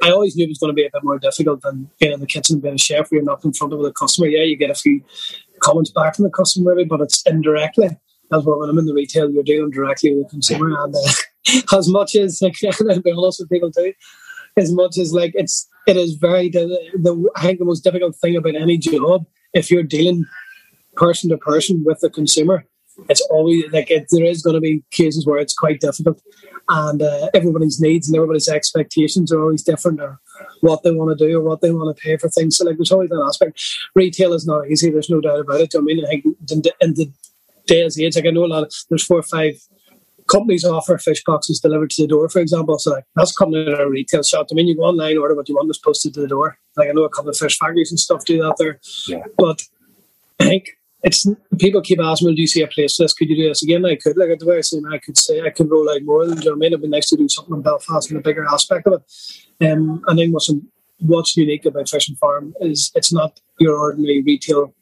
[0.05, 2.21] I always knew it was going to be a bit more difficult than being in
[2.21, 4.29] the kitchen and being a chef where you're not in front of the customer.
[4.29, 5.03] Yeah, you get a few
[5.59, 7.89] comments back from the customer maybe, but it's indirectly.
[8.33, 11.77] As well, when I'm in the retail, you're dealing directly with the consumer, and uh,
[11.77, 12.55] as much as like,
[12.89, 13.93] I'll be honest with people too,
[14.57, 18.15] as much as like it's it is very the, the I think the most difficult
[18.15, 20.25] thing about any job if you're dealing
[20.95, 22.65] person to person with the consumer
[23.09, 26.23] it's always like it, there is going to be cases where it's quite difficult,
[26.69, 30.21] and uh, everybody's needs and everybody's expectations are always different, or
[30.61, 32.57] what they want to do or what they want to pay for things.
[32.57, 33.63] So like there's always that aspect.
[33.95, 34.91] Retail is not easy.
[34.91, 35.75] There's no doubt about it.
[35.77, 37.11] I mean, I think in the, in the
[37.67, 39.55] day's age, like I know a lot of there's four or five
[40.31, 42.79] companies offer fish boxes delivered to the door, for example.
[42.79, 44.49] So like that's coming in a retail shop.
[44.51, 46.59] I mean, you go online, order what you want, it's posted to the door.
[46.77, 48.81] Like I know a couple of fish factories and stuff do that there.
[49.07, 49.25] Yeah.
[49.37, 49.63] But
[50.41, 51.27] I think it's
[51.59, 53.13] people keep asking me, do you see a place for this?
[53.13, 53.85] Could you do this again?
[53.85, 54.17] I could.
[54.17, 56.27] Like the way I say, I could say I could roll out more.
[56.27, 56.67] Than, you know what I mean?
[56.69, 59.67] It'd be nice to do something in Belfast and a bigger aspect of it.
[59.67, 60.51] Um, and then what's
[61.01, 64.75] what's unique about Fish and Farm is it's not your ordinary retail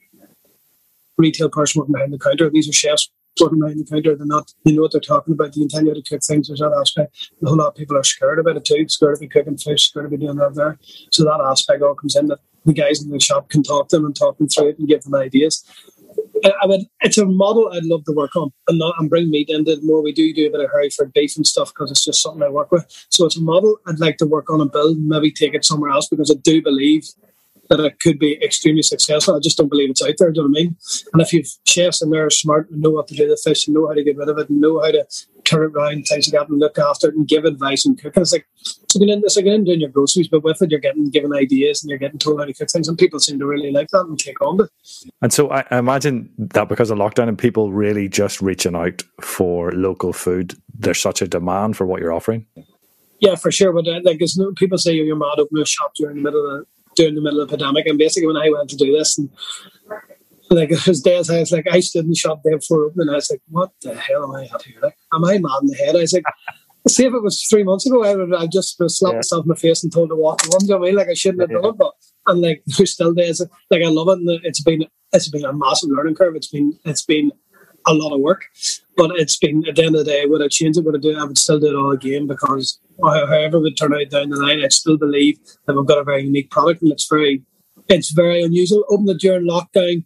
[1.16, 2.50] retail person working behind the counter.
[2.50, 3.10] These are chefs
[3.40, 4.14] working behind the counter.
[4.14, 4.52] They're not.
[4.64, 5.54] They know what they're talking about.
[5.54, 6.48] They can you to cook things.
[6.48, 7.30] There's that aspect.
[7.42, 8.86] A whole lot of people are scared about it too.
[8.88, 9.84] Scared to be cooking fish.
[9.84, 10.78] Scared to be doing that there.
[11.12, 12.26] So that aspect all comes in.
[12.26, 14.78] That the guys in the shop can talk to them and talk them through it
[14.78, 15.64] and give them ideas.
[16.44, 19.48] I would, it's a model I'd love to work on and not and bring meat
[19.48, 20.02] into it more.
[20.02, 22.48] We do do a bit of Hereford beef and stuff because it's just something I
[22.48, 22.86] work with.
[23.10, 25.64] So it's a model I'd like to work on and build, and maybe take it
[25.64, 27.04] somewhere else because I do believe
[27.70, 29.34] that it could be extremely successful.
[29.34, 30.30] I just don't believe it's out there.
[30.30, 30.76] Do you know what I mean?
[31.12, 33.66] And if you've chefs and they're smart and know what to do with the fish
[33.66, 35.06] and know how to get rid of it and know how to
[35.44, 38.20] turn it around, things like that, and look after it and give advice and cooking,
[38.20, 41.32] it's like it's like, it's like doing your groceries, but with it, you're getting given
[41.32, 43.88] ideas and you're getting told how to cook things, and people seem to really like
[43.88, 44.70] that and take on it.
[45.22, 49.70] And so I imagine that because of lockdown and people really just reaching out for
[49.72, 52.46] local food, there's such a demand for what you're offering.
[53.20, 53.72] Yeah, for sure.
[53.72, 54.20] But uh, like,
[54.56, 56.66] people say you're mad opening a shop during the middle of
[57.00, 57.86] during the middle of the pandemic.
[57.86, 59.30] And basically, when I went to do this, and
[60.50, 63.08] like it was days, I was like, I stood in the shop there before opening,
[63.08, 64.80] and I was like, what the hell am I at here?
[64.82, 65.96] Like, am I mad in the head?
[65.96, 66.24] I was like,
[66.88, 69.18] see if it was three months ago, I would have just slapped yeah.
[69.18, 70.64] myself in the face and told to walk the one.
[70.64, 70.96] You know I mean?
[70.96, 71.92] Like I shouldn't have done it, but
[72.26, 73.40] and like there's still days
[73.70, 74.18] like I love it.
[74.18, 76.36] And it's been it's been a massive learning curve.
[76.36, 77.32] It's been it's been
[77.90, 78.46] a lot of work,
[78.96, 80.84] but it's been at the end of the day, would I change it?
[80.84, 81.10] Would I do?
[81.10, 81.18] It?
[81.18, 84.36] I would still do it all again because however it would turn out down the
[84.36, 87.42] line, I still believe that we've got a very unique product and it's very
[87.88, 88.84] it's very unusual.
[88.88, 90.04] Open it during lockdown,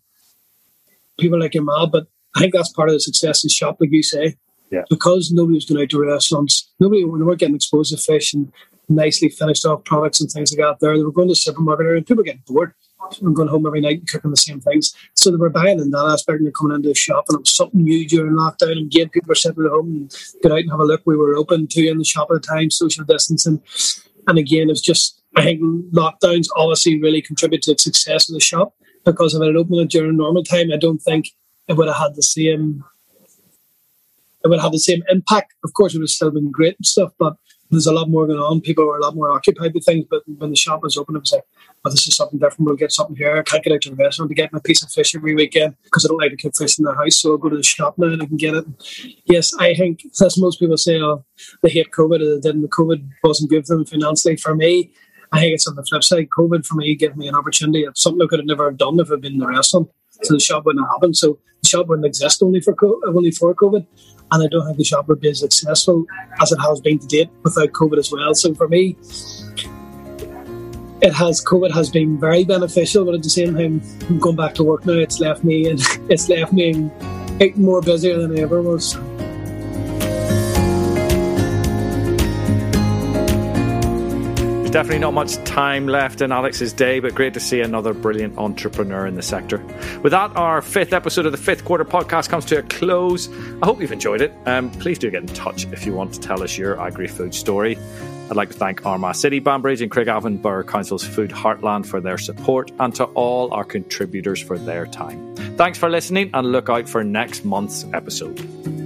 [1.18, 3.93] people like your mad, but I think that's part of the success of shop, like
[3.93, 4.37] you say.
[4.70, 4.82] Yeah.
[4.89, 8.35] Because nobody was going out to restaurants, nobody when they were getting exposed to fish
[8.35, 8.53] and
[8.89, 10.97] nicely finished off products and things like that there.
[10.97, 12.74] They were going to the supermarket and people were getting bored.
[13.22, 14.94] I'm going home every night and cooking the same things.
[15.14, 17.40] So they were buying in that aspect and they're coming into the shop and it
[17.40, 20.59] was something new during lockdown and again people were sitting at home and get out
[20.59, 21.02] and have a look.
[21.05, 23.62] We were open two in the shop at a time, social distancing.
[24.26, 25.61] And again, it's just I think
[25.92, 28.74] lockdowns obviously really contribute to the success of the shop
[29.05, 31.28] because if it had opened it during normal time, I don't think
[31.68, 32.84] it would have had the same
[34.44, 35.55] it would have the same impact.
[35.64, 37.36] Of course, it would have still been great and stuff, but
[37.70, 38.60] there's a lot more going on.
[38.60, 40.04] People are a lot more occupied with things.
[40.08, 41.44] But when the shop was open, it was like,
[41.84, 42.66] oh, this is something different.
[42.66, 43.36] We'll get something here.
[43.36, 45.76] I can't get out to the restaurant to get my piece of fish every weekend
[45.82, 47.18] because I don't like to cook fish in the house.
[47.18, 48.66] So I'll go to the shop now and I can get it.
[49.24, 51.24] Yes, I think, as most people say, oh,
[51.62, 52.68] they hate COVID or they didn't.
[52.68, 54.36] COVID wasn't good for them financially.
[54.36, 54.92] For me,
[55.32, 56.28] I think it's on the flip side.
[56.36, 57.82] COVID for me gave me an opportunity.
[57.84, 59.90] It's something I could have never done if I'd been in the restaurant.
[60.22, 61.16] So the shop wouldn't have happened.
[61.16, 63.86] So the shop wouldn't exist only for only for COVID
[64.32, 66.06] and I don't think the shop would be as successful
[66.40, 68.34] as it has been to date without COVID as well.
[68.34, 68.96] So for me,
[71.02, 74.54] it has COVID has been very beneficial, but at the same time, I'm going back
[74.54, 74.94] to work now.
[74.94, 76.90] It's left me and it's left me
[77.56, 78.96] more busier than I ever was.
[84.74, 89.06] Definitely not much time left in Alex's day, but great to see another brilliant entrepreneur
[89.06, 89.58] in the sector.
[90.02, 93.28] With that, our fifth episode of the fifth quarter podcast comes to a close.
[93.62, 94.32] I hope you've enjoyed it.
[94.46, 97.36] Um, please do get in touch if you want to tell us your agri food
[97.36, 97.78] story.
[98.28, 102.18] I'd like to thank Armagh City, Banbridge, and Craigavon Borough Council's Food Heartland for their
[102.18, 105.36] support and to all our contributors for their time.
[105.56, 108.84] Thanks for listening and look out for next month's episode.